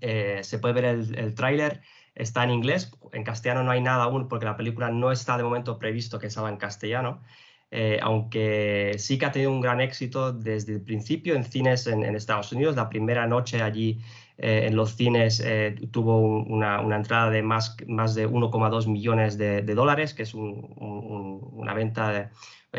eh, 0.00 0.40
se 0.42 0.58
puede 0.58 0.74
ver 0.74 0.84
el, 0.84 1.34
tráiler, 1.34 1.82
está 2.14 2.44
en 2.44 2.50
inglés, 2.50 2.92
en 3.12 3.24
castellano 3.24 3.64
no 3.64 3.70
hay 3.70 3.80
nada 3.80 4.04
aún 4.04 4.28
porque 4.28 4.46
la 4.46 4.56
película 4.56 4.90
no 4.90 5.12
está 5.12 5.36
de 5.36 5.44
momento 5.44 5.78
previsto 5.78 6.18
que 6.18 6.30
salga 6.30 6.50
en 6.50 6.56
castellano. 6.56 7.22
eh, 7.70 7.98
aunque 8.02 8.94
sí 8.98 9.18
que 9.18 9.26
ha 9.26 9.32
tenido 9.32 9.50
un 9.50 9.60
gran 9.60 9.80
éxito 9.80 10.32
desde 10.32 10.74
el 10.74 10.82
principio 10.82 11.34
en 11.34 11.44
cines 11.44 11.86
en, 11.88 12.04
Estados 12.14 12.52
Unidos. 12.52 12.76
La 12.76 12.88
primera 12.88 13.26
noche 13.26 13.62
allí 13.62 14.00
eh, 14.38 14.66
en 14.66 14.76
los 14.76 14.96
cines 14.96 15.40
eh, 15.44 15.76
tuvo 15.92 16.18
una, 16.18 16.80
entrada 16.96 17.30
de 17.30 17.42
más, 17.42 17.76
más 17.86 18.14
de 18.14 18.28
1,2 18.28 18.86
millones 18.88 19.38
de, 19.38 19.62
dólares, 19.62 20.14
que 20.14 20.22
es 20.22 20.34
una 20.34 21.74
venta 21.74 22.30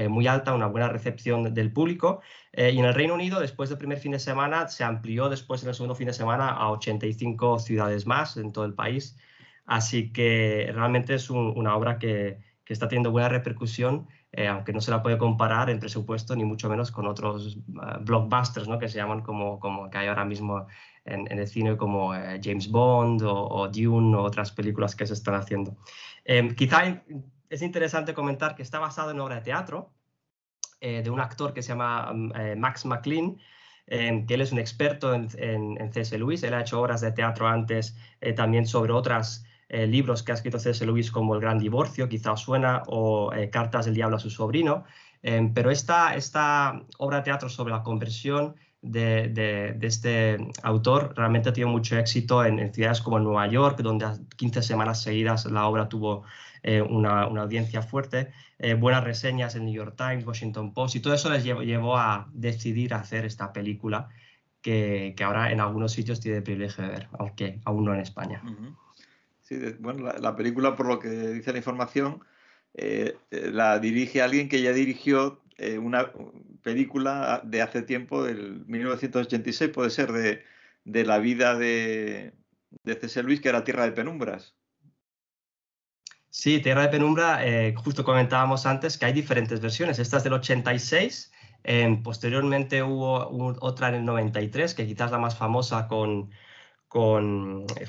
muy 0.10 0.28
alta, 0.28 0.54
una 0.54 0.68
buena 0.68 0.90
recepción 0.90 1.54
del 1.54 1.72
público. 1.72 2.22
y 2.54 2.78
en 2.78 2.86
el 2.86 2.94
Reino 2.94 3.14
Unido, 3.14 3.40
después 3.40 3.70
del 3.70 3.78
primer 3.78 3.98
fin 3.98 4.12
de 4.12 4.20
semana, 4.20 4.68
se 4.68 4.84
amplió 4.84 5.30
después 5.30 5.64
en 5.64 5.70
el 5.70 5.76
segundo 5.76 5.96
fin 5.96 6.08
de 6.08 6.14
semana 6.14 6.50
a 6.50 6.70
85 6.72 7.60
ciudades 7.60 8.06
más 8.06 8.36
en 8.38 8.52
todo 8.52 8.66
el 8.66 8.74
país. 8.74 9.18
Así 9.66 10.12
que 10.12 10.70
realmente 10.74 11.16
es 11.16 11.30
una 11.30 11.76
obra 11.76 11.98
que, 11.98 12.40
que 12.66 12.74
está 12.74 12.88
teniendo 12.90 13.12
buena 13.12 13.30
repercusión 13.30 14.08
eh, 14.38 14.50
aunque 14.50 14.74
no 14.74 14.82
se 14.82 14.92
la 14.92 15.02
puede 15.02 15.18
comparar 15.18 15.70
en 15.70 15.80
presupuesto 15.80 16.36
ni 16.36 16.44
mucho 16.44 16.68
menos 16.70 16.92
con 16.92 17.08
otros 17.08 17.56
eh, 17.58 17.98
blockbusters, 18.02 18.68
¿no? 18.68 18.78
que 18.78 18.90
se 18.90 18.98
llaman 18.98 19.22
como, 19.22 19.62
como 19.62 19.90
que 19.90 19.98
hay 19.98 20.08
ahora 20.08 20.26
mismo 20.26 20.68
en, 21.06 21.32
el 21.32 21.48
cine 21.48 21.78
como 21.78 22.14
eh, 22.14 22.40
James 22.44 22.70
Bond 22.70 23.22
o, 23.24 23.68
Dune 23.70 24.16
o 24.16 24.24
otras 24.24 24.52
películas 24.52 24.96
que 24.96 25.06
se 25.06 25.14
están 25.14 25.36
haciendo. 25.36 25.78
Em, 26.24 26.54
quizá 26.56 27.04
es 27.50 27.62
interesante 27.62 28.14
comentar 28.14 28.56
que 28.56 28.64
está 28.64 28.80
basado 28.80 29.12
en 29.12 29.20
obra 29.20 29.36
de 29.36 29.42
teatro 29.42 29.92
de 30.82 31.10
un 31.10 31.20
actor 31.20 31.52
que 31.52 31.64
se 31.64 31.70
llama 31.70 32.14
mm, 32.14 32.60
Max 32.60 32.86
McLean, 32.86 33.38
em, 33.88 34.28
que 34.28 34.36
él 34.36 34.42
es 34.42 34.52
un 34.52 34.60
experto 34.60 35.16
en, 35.16 35.28
en, 35.38 35.82
en 35.82 35.92
C.S. 35.92 36.16
Lewis, 36.16 36.44
él 36.44 36.54
ha 36.54 36.62
hecho 36.62 36.80
obras 36.80 37.02
de 37.02 37.12
teatro 37.12 37.48
antes 37.48 37.98
también 38.36 38.68
sobre 38.68 38.94
otras 38.94 39.46
eh, 39.68 39.88
libros 39.88 40.22
que 40.22 40.32
ha 40.32 40.36
escrito 40.36 40.60
C.S. 40.60 40.86
Lewis 40.86 41.10
como 41.10 41.34
El 41.34 41.42
Gran 41.42 41.58
Divorcio, 41.58 42.08
quizá 42.08 42.34
os 42.34 42.42
suena, 42.42 42.84
o 42.88 43.34
eh, 43.34 43.50
Cartas 43.50 43.86
del 43.86 43.96
Diablo 43.96 44.18
a 44.18 44.20
su 44.20 44.30
sobrino, 44.30 44.84
em, 45.24 45.54
pero 45.54 45.72
esta, 45.72 46.16
esta, 46.16 46.84
obra 47.00 47.18
de 47.18 47.24
teatro 47.24 47.50
sobre 47.50 47.74
la 47.74 47.82
conversión 47.82 48.56
de, 48.92 49.78
este 49.82 50.38
autor 50.64 51.14
realmente 51.16 51.50
ha 51.50 51.54
tenido 51.54 51.70
mucho 51.70 51.98
éxito 51.98 52.44
en, 52.46 52.74
ciudades 52.74 53.02
como 53.02 53.20
Nueva 53.20 53.48
York, 53.48 53.80
donde 53.82 54.06
a 54.06 54.18
15 54.38 54.62
semanas 54.62 55.02
seguidas 55.02 55.46
la 55.46 55.68
obra 55.68 55.90
tuvo 55.90 56.24
eh, 56.64 56.82
una, 56.82 57.24
audiencia 57.24 57.82
fuerte, 57.82 58.32
buenas 58.80 59.04
reseñas 59.04 59.56
en 59.56 59.66
New 59.66 59.74
York 59.74 59.96
Times, 59.98 60.26
Washington 60.26 60.74
Post, 60.74 60.96
y 60.96 61.00
todo 61.02 61.14
eso 61.14 61.30
les 61.30 61.44
llevó, 61.44 61.98
a 61.98 62.30
decidir 62.34 62.94
hacer 62.94 63.26
esta 63.26 63.52
película 63.52 64.10
que, 64.62 65.14
ahora 65.24 65.52
en 65.52 65.60
algunos 65.60 65.92
sitios 65.92 66.22
tiene 66.22 66.38
el 66.38 66.44
privilegio 66.44 66.84
de 66.86 66.90
ver, 66.90 67.08
aunque 67.20 67.60
aún 67.66 67.86
no 67.86 67.94
en 67.94 68.00
España. 68.00 68.42
Sí, 69.46 69.60
bueno, 69.80 70.12
la, 70.20 70.36
película, 70.36 70.76
por 70.76 70.88
lo 70.88 70.98
que 71.00 71.10
dice 71.10 71.52
la 71.52 71.60
información, 71.60 72.22
eh, 72.74 73.16
eh, 73.30 73.52
la 73.52 73.78
dirige 73.78 74.22
alguien 74.22 74.50
que 74.50 74.62
ya 74.62 74.74
dirigió 74.74 75.40
eh, 75.58 75.78
una 75.78 76.12
película 76.66 77.42
de 77.44 77.62
hace 77.62 77.84
tiempo, 77.84 78.24
del 78.24 78.66
1986, 78.66 79.70
puede 79.70 79.92
ser, 79.92 80.12
de, 80.84 81.06
la 81.06 81.20
vida 81.20 81.56
de, 81.56 82.34
de 82.84 82.94
C.S. 82.96 83.22
Luis, 83.22 83.40
que 83.40 83.50
era 83.50 83.64
Tierra 83.64 83.86
de 83.86 83.92
Penumbras. 83.92 84.56
Sí, 86.32 86.60
Tierra 86.60 86.82
de 86.82 86.90
Penumbra, 86.90 87.40
justo 87.76 88.04
comentábamos 88.04 88.66
antes 88.66 88.98
que 88.98 89.06
hay 89.06 89.14
diferentes 89.14 89.62
versiones. 89.62 90.00
Esta 90.00 90.18
es 90.18 90.24
del 90.24 90.34
86, 90.34 91.32
posteriormente 92.04 92.82
hubo 92.82 93.30
otra 93.62 93.90
en 93.90 93.96
el 93.96 94.06
93, 94.06 94.74
que 94.74 94.88
quizás 94.88 95.12
la 95.12 95.20
más 95.20 95.38
famosa 95.38 95.88
con 95.88 96.32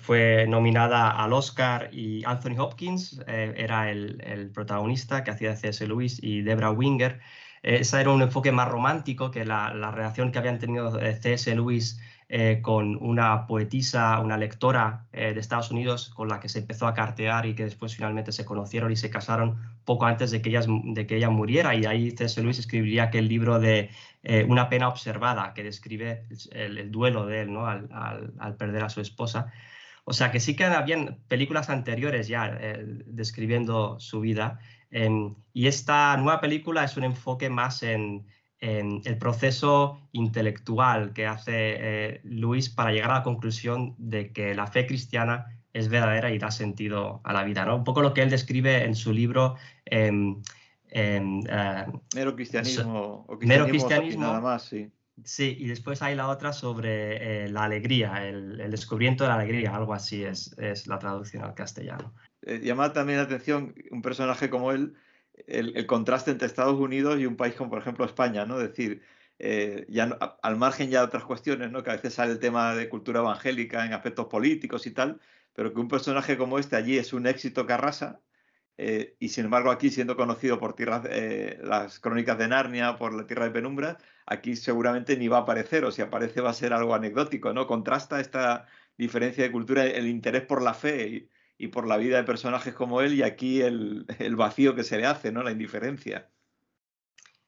fue 0.03 0.47
nominada 0.49 1.11
al 1.11 1.33
Oscar 1.33 1.91
y 1.93 2.25
Anthony 2.25 2.59
Hopkins 2.59 3.21
eh, 3.29 3.55
era 3.57 3.91
el, 3.91 4.51
protagonista 4.53 5.23
que 5.23 5.31
hacía 5.31 5.55
C.S. 5.55 5.87
Lewis 5.87 6.19
y 6.21 6.43
Debra 6.43 6.71
Winger. 6.73 7.21
Eh, 7.67 7.79
ese 7.81 8.01
era 8.01 8.11
un 8.11 8.23
enfoque 8.23 8.53
más 8.53 8.69
romántico 8.69 9.31
que 9.31 9.45
la, 9.45 9.75
la 9.75 9.91
relación 9.91 10.33
que 10.33 10.39
habían 10.39 10.59
tenido 10.59 10.99
eh, 11.01 11.15
C.S. 11.21 11.55
Lewis 11.55 12.01
eh, 12.29 12.59
con 12.61 12.97
una 12.97 13.47
poetisa, 13.47 14.19
una 14.19 14.37
lectora 14.37 15.07
eh, 15.13 15.33
de 15.33 15.39
Estados 15.39 15.71
Unidos 15.71 16.09
con 16.09 16.27
la 16.27 16.41
que 16.41 16.49
se 16.49 16.59
empezó 16.59 16.89
a 16.89 16.95
cartear 16.95 17.47
y 17.47 17.55
que 17.55 17.63
después 17.63 17.95
finalmente 17.95 18.33
se 18.33 18.45
conocieron 18.45 18.91
y 18.91 18.97
se 18.97 19.11
casaron 19.11 19.61
poco 19.85 20.07
antes 20.07 20.33
de 20.33 20.43
que, 20.43 20.51
de 20.51 21.07
que 21.07 21.19
ella 21.19 21.31
muriera. 21.31 21.77
Y 21.77 21.85
ahí 21.87 22.11
C.S. 22.11 22.43
Lewis 22.43 22.59
escribiría 22.59 23.05
aquel 23.05 23.29
libro 23.29 23.61
de 23.61 23.91
eh, 24.25 24.45
Una 24.49 24.69
pena 24.69 24.89
observada, 24.89 25.55
que 25.55 25.63
describe 25.63 26.27
el, 26.51 26.91
duelo 26.91 27.27
de 27.27 27.43
él 27.43 27.53
¿no? 27.53 27.69
al, 27.69 27.89
al, 27.93 28.57
perder 28.57 28.83
a 28.83 28.89
su 28.89 29.01
esposa. 29.01 29.53
O 30.05 30.13
sea 30.13 30.33
que 30.33 30.41
sí 30.41 30.57
que 30.57 30.65
habían 30.65 31.19
películas 31.29 31.71
anteriores 31.71 32.27
ya 32.27 32.59
describiendo 33.07 34.01
su 34.01 34.21
vida. 34.21 34.59
Em, 34.91 35.35
y 35.53 35.67
esta 35.67 36.17
nueva 36.17 36.41
película 36.41 36.85
es 36.85 36.97
un 36.97 37.05
enfoque 37.05 37.51
más 37.51 37.83
en, 37.83 38.27
el 38.59 39.19
proceso 39.19 40.01
intelectual 40.13 41.13
que 41.13 41.27
hace 41.27 41.53
eh, 41.55 42.21
Luis 42.25 42.69
para 42.69 42.91
llegar 42.91 43.11
a 43.11 43.15
la 43.19 43.23
conclusión 43.23 43.95
de 43.99 44.33
que 44.33 44.55
la 44.55 44.67
fe 44.67 44.87
cristiana 44.87 45.47
es 45.73 45.89
verdadera 45.89 46.33
y 46.33 46.39
da 46.39 46.51
sentido 46.51 47.21
a 47.23 47.33
la 47.33 47.45
vida. 47.45 47.65
¿no? 47.65 47.77
Un 47.77 47.85
poco 47.85 48.03
lo 48.03 48.13
que 48.13 48.23
él 48.23 48.31
describe 48.31 48.83
en 48.83 48.97
su 48.97 49.13
libro. 49.13 49.57
Eh, 49.85 50.11
mero 52.15 52.35
cristianismo. 52.35 53.25
O 53.29 53.39
cristianismo, 53.39 54.23
nada 54.23 54.41
más, 54.41 54.65
sí. 54.65 54.91
Sí, 55.25 55.57
y 55.59 55.69
después 55.69 56.03
hay 56.03 56.15
la 56.15 56.29
otra 56.29 56.53
sobre 56.53 57.45
eh, 57.45 57.49
la 57.49 57.65
alegría, 57.65 58.27
el, 58.27 58.71
descubrimiento 58.71 59.25
de 59.25 59.29
la 59.29 59.37
alegría, 59.37 59.75
algo 59.75 59.95
así 59.95 60.23
es, 60.23 60.55
es 60.59 60.87
la 60.87 60.99
traducción 60.99 61.43
al 61.43 61.55
castellano. 61.55 62.13
Llama 62.47 62.93
también 62.93 63.19
la 63.19 63.25
atención 63.25 63.75
un 63.91 64.03
personaje 64.03 64.51
como 64.51 64.73
él, 64.73 64.95
el, 65.47 65.87
contraste 65.87 66.31
entre 66.31 66.47
Estados 66.47 66.79
Unidos 66.79 67.19
y 67.21 67.27
un 67.27 67.37
país 67.37 67.55
como, 67.55 67.71
por 67.71 67.81
ejemplo, 67.81 68.05
España, 68.05 68.47
¿no? 68.47 68.61
Es 68.61 68.69
decir, 68.69 69.03
eh, 69.39 69.87
ya 69.89 70.05
al 70.43 70.57
margen 70.57 70.91
ya 70.91 71.01
de 71.01 71.07
otras 71.07 71.25
cuestiones, 71.25 71.71
¿no? 71.71 71.83
Que 71.83 71.91
a 71.91 71.95
veces 71.95 72.15
sale 72.15 72.33
el 72.33 72.39
tema 72.39 72.75
de 72.75 72.89
cultura 72.89 73.21
evangélica 73.21 73.85
en 73.85 73.93
aspectos 73.93 74.27
políticos 74.27 74.87
y 74.87 74.93
tal, 74.93 75.21
pero 75.55 75.73
que 75.73 75.81
un 75.81 75.89
personaje 75.89 76.37
como 76.37 76.59
este 76.59 76.77
allí 76.77 76.99
es 76.99 77.13
un 77.13 77.27
éxito 77.27 77.67
que 77.67 77.73
arrasa, 77.75 78.21
eh, 78.79 79.17
y 79.21 79.31
sin 79.31 79.47
embargo 79.47 79.71
aquí 79.71 79.91
siendo 79.91 80.17
conocido 80.17 80.59
por 80.59 80.77
eh, 80.79 81.59
las 81.63 81.99
crónicas 82.01 82.39
de 82.39 82.49
Narnia, 82.49 82.97
por 82.97 83.15
la 83.15 83.27
Tierra 83.27 83.47
de 83.47 83.51
Penumbra, 83.53 83.99
aquí 84.27 84.57
seguramente 84.57 85.17
ni 85.17 85.29
va 85.29 85.39
a 85.39 85.41
aparecer, 85.43 85.85
o 85.85 85.93
si 85.93 86.03
aparece 86.03 86.41
va 86.41 86.51
a 86.51 86.55
ser 86.55 86.73
algo 86.73 86.95
anecdótico, 86.95 87.53
¿no? 87.53 87.67
Contrasta 87.67 88.21
esta 88.21 88.67
diferencia 88.99 89.45
de 89.45 89.53
cultura, 89.53 89.85
el 89.87 90.07
interés 90.09 90.43
por 90.43 90.63
la 90.63 90.75
fe 90.75 91.29
y 91.59 91.69
por 91.69 91.87
la 91.87 91.97
vida 91.97 92.19
de 92.19 92.25
personajes 92.25 92.75
como 92.75 93.01
él 93.01 93.15
y 93.15 93.23
aquí 93.23 93.63
el, 93.63 94.07
vacío 94.37 94.75
que 94.75 94.85
se 94.85 94.99
le 94.99 95.07
hace, 95.07 95.33
¿no? 95.33 95.43
La 95.43 95.53
indiferencia. 95.53 96.31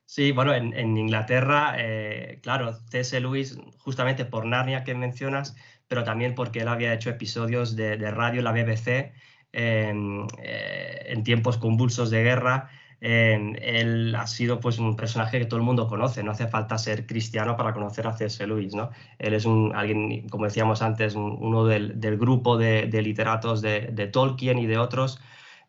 Sí, 0.07 0.33
bueno, 0.33 0.55
en, 0.55 0.97
Inglaterra, 0.97 1.75
eh, 1.77 2.40
claro, 2.42 2.73
C.S. 2.90 3.21
Lewis, 3.21 3.59
justamente 3.79 4.25
por 4.25 4.47
Narnia 4.47 4.83
que 4.83 4.94
mencionas, 4.94 5.55
pero 5.87 6.03
también 6.03 6.35
porque 6.35 6.61
él 6.61 6.68
había 6.68 6.94
hecho 6.94 7.11
episodios 7.11 7.77
de, 7.77 7.97
radio 8.11 8.40
en 8.40 8.44
la 8.44 8.53
BBC 8.53 9.12
en 9.53 10.27
eh, 10.42 11.21
tiempos 11.25 11.59
convulsos 11.59 12.11
de 12.11 12.23
guerra 12.23 12.71
él 13.01 14.15
ha 14.17 14.27
sido 14.27 14.59
pues 14.61 14.79
un 14.79 14.97
personaje 14.97 15.39
que 15.39 15.45
todo 15.45 15.59
el 15.59 15.65
mundo 15.65 15.87
conoce, 15.87 16.23
no 16.23 16.33
hace 16.33 16.49
falta 16.49 16.79
ser 16.79 17.07
cristiano 17.07 17.57
para 17.57 17.73
conocer 17.73 18.07
a 18.07 18.17
C.S. 18.17 18.45
Lewis, 18.47 18.75
¿no? 18.75 18.91
Él 19.19 19.35
es 19.35 19.45
un, 19.45 19.73
alguien, 19.75 20.29
como 20.29 20.47
decíamos 20.47 20.83
antes, 20.83 21.15
uno 21.15 21.65
del, 21.67 22.19
grupo 22.19 22.57
de, 22.59 22.87
literatos 23.03 23.63
de, 23.63 24.11
Tolkien 24.13 24.59
y 24.59 24.67
de 24.67 24.79
otros 24.79 25.21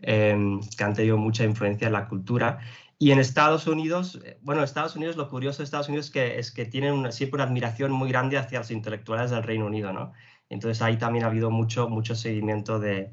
em, 0.02 0.60
que 0.76 0.84
han 0.84 0.94
tenido 0.94 1.18
mucha 1.18 1.44
influencia 1.44 1.88
en 1.88 1.94
la 1.94 2.08
cultura. 2.08 2.60
Y 2.98 3.12
en 3.12 3.20
Estados 3.20 3.68
Unidos, 3.68 4.20
eh, 4.26 4.38
bueno, 4.42 4.64
Estados 4.64 4.96
Unidos, 4.96 5.16
lo 5.16 5.30
curioso 5.30 5.60
de 5.60 5.66
Estados 5.66 5.88
Unidos 5.88 6.08
es 6.08 6.12
que, 6.12 6.40
es 6.40 6.52
que 6.52 6.66
tienen 6.66 7.12
siempre 7.12 7.38
una 7.38 7.46
admiración 7.46 7.92
muy 7.92 8.10
grande 8.10 8.38
hacia 8.38 8.60
los 8.60 8.72
intelectuales 8.72 9.32
del 9.32 9.44
Reino 9.44 9.68
Unido, 9.68 9.94
¿no? 9.94 10.14
Entonces 10.50 10.82
ahí 10.82 10.98
también 10.98 11.26
ha 11.26 11.28
habido 11.28 11.52
mucho, 11.52 11.88
mucho 11.90 12.16
seguimiento 12.16 12.80
de, 12.80 13.12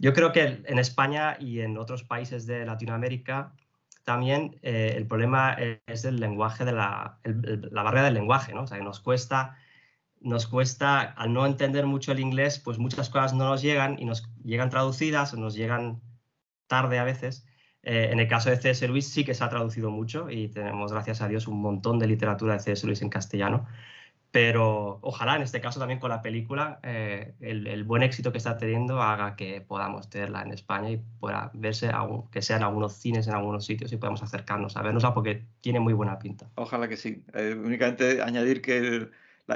yo 0.00 0.12
creo 0.12 0.32
que 0.32 0.62
en 0.64 0.78
España 0.78 1.36
y 1.38 1.60
en 1.60 1.76
otros 1.76 2.04
países 2.04 2.46
de 2.46 2.64
Latinoamérica 2.64 3.52
también 4.04 4.58
eh, 4.62 4.94
el 4.96 5.06
problema 5.06 5.56
es 5.86 6.04
el 6.04 6.18
lenguaje 6.18 6.64
de 6.64 6.72
la, 6.72 7.20
la 7.24 7.82
barrera 7.82 8.06
del 8.06 8.14
lenguaje, 8.14 8.54
¿no? 8.54 8.62
O 8.62 8.66
sea, 8.66 8.78
que 8.78 8.84
nos 8.84 9.00
cuesta, 9.00 9.56
nos 10.20 10.46
cuesta, 10.46 11.00
al 11.02 11.32
no 11.32 11.46
entender 11.46 11.86
mucho 11.86 12.12
el 12.12 12.20
inglés, 12.20 12.58
pues 12.58 12.78
muchas 12.78 13.10
cosas 13.10 13.34
no 13.34 13.44
nos 13.44 13.62
llegan 13.62 13.98
y 13.98 14.06
nos 14.06 14.28
llegan 14.42 14.70
traducidas 14.70 15.34
o 15.34 15.36
nos 15.36 15.54
llegan 15.54 16.00
tarde 16.66 16.98
a 16.98 17.04
veces. 17.04 17.46
Eh, 17.82 18.08
en 18.10 18.20
el 18.20 18.28
caso 18.28 18.50
de 18.50 18.56
C.S. 18.56 18.86
Lewis 18.86 19.08
sí 19.08 19.24
que 19.24 19.34
se 19.34 19.44
ha 19.44 19.48
traducido 19.48 19.90
mucho 19.90 20.30
y 20.30 20.48
tenemos, 20.48 20.92
gracias 20.92 21.20
a 21.22 21.28
Dios, 21.28 21.46
un 21.46 21.60
montón 21.60 21.98
de 21.98 22.06
literatura 22.06 22.54
de 22.54 22.60
C.S. 22.60 22.86
Lewis 22.86 23.02
en 23.02 23.10
castellano. 23.10 23.66
Pero 24.32 25.00
ojalá 25.02 25.34
en 25.34 25.42
este 25.42 25.60
caso 25.60 25.80
también 25.80 25.98
con 25.98 26.10
la 26.10 26.22
película 26.22 26.78
eh, 26.84 27.34
el, 27.40 27.82
buen 27.82 28.04
éxito 28.04 28.30
que 28.30 28.38
está 28.38 28.56
teniendo 28.56 29.02
haga 29.02 29.34
que 29.34 29.60
podamos 29.60 30.08
tenerla 30.08 30.42
en 30.42 30.52
España 30.52 30.90
y 30.90 31.02
pueda 31.18 31.50
verse, 31.52 31.90
que 32.30 32.40
sea 32.40 32.58
en 32.58 32.62
algunos 32.62 32.92
cines, 32.92 33.26
en 33.26 33.34
algunos 33.34 33.64
sitios 33.64 33.92
y 33.92 33.96
podamos 33.96 34.22
acercarnos 34.22 34.76
a 34.76 34.82
vernosla 34.82 35.14
porque 35.14 35.46
tiene 35.60 35.80
muy 35.80 35.94
buena 35.94 36.18
pinta. 36.20 36.48
Ojalá 36.54 36.88
que 36.88 36.96
sí. 36.96 37.24
Eh, 37.34 37.60
únicamente 37.60 38.22
añadir 38.22 38.62
que 38.62 39.08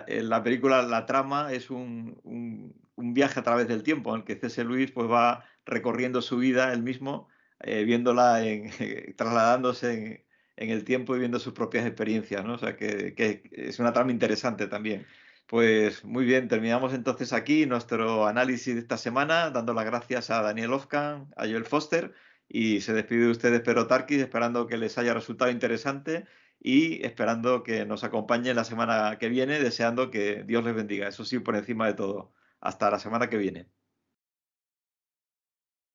eh, 0.09 0.23
la, 0.23 0.43
película, 0.43 0.83
la 0.83 1.07
trama 1.07 1.53
es 1.53 1.71
un, 1.71 2.19
un, 2.25 3.15
viaje 3.15 3.39
a 3.39 3.45
través 3.45 3.69
del 3.69 3.85
tiempo 3.85 4.11
en 4.11 4.23
el 4.23 4.25
que 4.25 4.35
C.S. 4.35 4.65
Luis 4.65 4.91
pues, 4.91 5.09
va 5.09 5.45
recorriendo 5.67 6.21
su 6.21 6.39
vida 6.39 6.73
él 6.73 6.83
mismo, 6.83 7.29
viéndola, 7.61 8.45
en, 8.45 8.71
trasladándose 9.17 9.95
en 9.95 10.24
el 10.57 10.85
tiempo 10.85 11.15
y 11.15 11.17
viviendo 11.17 11.39
sus 11.39 11.53
propias 11.53 11.87
experiencias, 11.87 12.45
¿no? 12.45 12.55
O 12.55 12.59
sea, 12.59 12.77
que, 12.77 13.15
es 13.53 13.79
una 13.79 13.93
trama 13.93 14.13
interesante 14.13 14.67
también. 14.67 15.07
Pues 15.47 16.05
muy 16.05 16.25
bien, 16.25 16.49
terminamos 16.49 16.95
entonces 16.95 17.33
aquí 17.33 17.67
nuestro 17.67 18.27
análisis 18.27 18.75
de 18.75 18.81
esta 18.81 18.97
semana, 18.97 19.51
dando 19.51 19.75
las 19.75 19.85
gracias 19.85 20.31
a 20.31 20.43
Daniel 20.43 20.73
Ofkan, 20.73 21.33
a 21.37 21.43
Joel 21.47 21.65
Foster 21.65 22.15
y 22.49 22.81
se 22.81 22.93
despide 22.93 23.27
de 23.27 23.31
ustedes 23.31 23.61
Pedro 23.61 23.87
Tarquis, 23.87 24.21
esperando 24.21 24.67
que 24.67 24.77
les 24.79 24.97
haya 24.99 25.15
resultado 25.15 25.51
interesante 25.51 26.27
y 26.61 27.05
esperando 27.05 27.63
que 27.63 27.85
nos 27.87 28.05
acompañe 28.05 28.55
la 28.55 28.65
semana 28.65 29.19
que 29.19 29.29
viene, 29.29 29.61
deseando 29.61 30.11
que 30.11 30.45
Dios 30.45 30.65
les 30.65 30.75
bendiga. 30.75 31.09
Eso 31.09 31.25
sí, 31.25 31.39
por 31.39 31.57
encima 31.57 31.87
de 31.87 31.95
todo. 31.95 32.33
Hasta 32.61 32.91
la 32.91 32.99
semana 32.99 33.29
que 33.29 33.37
viene. 33.37 33.69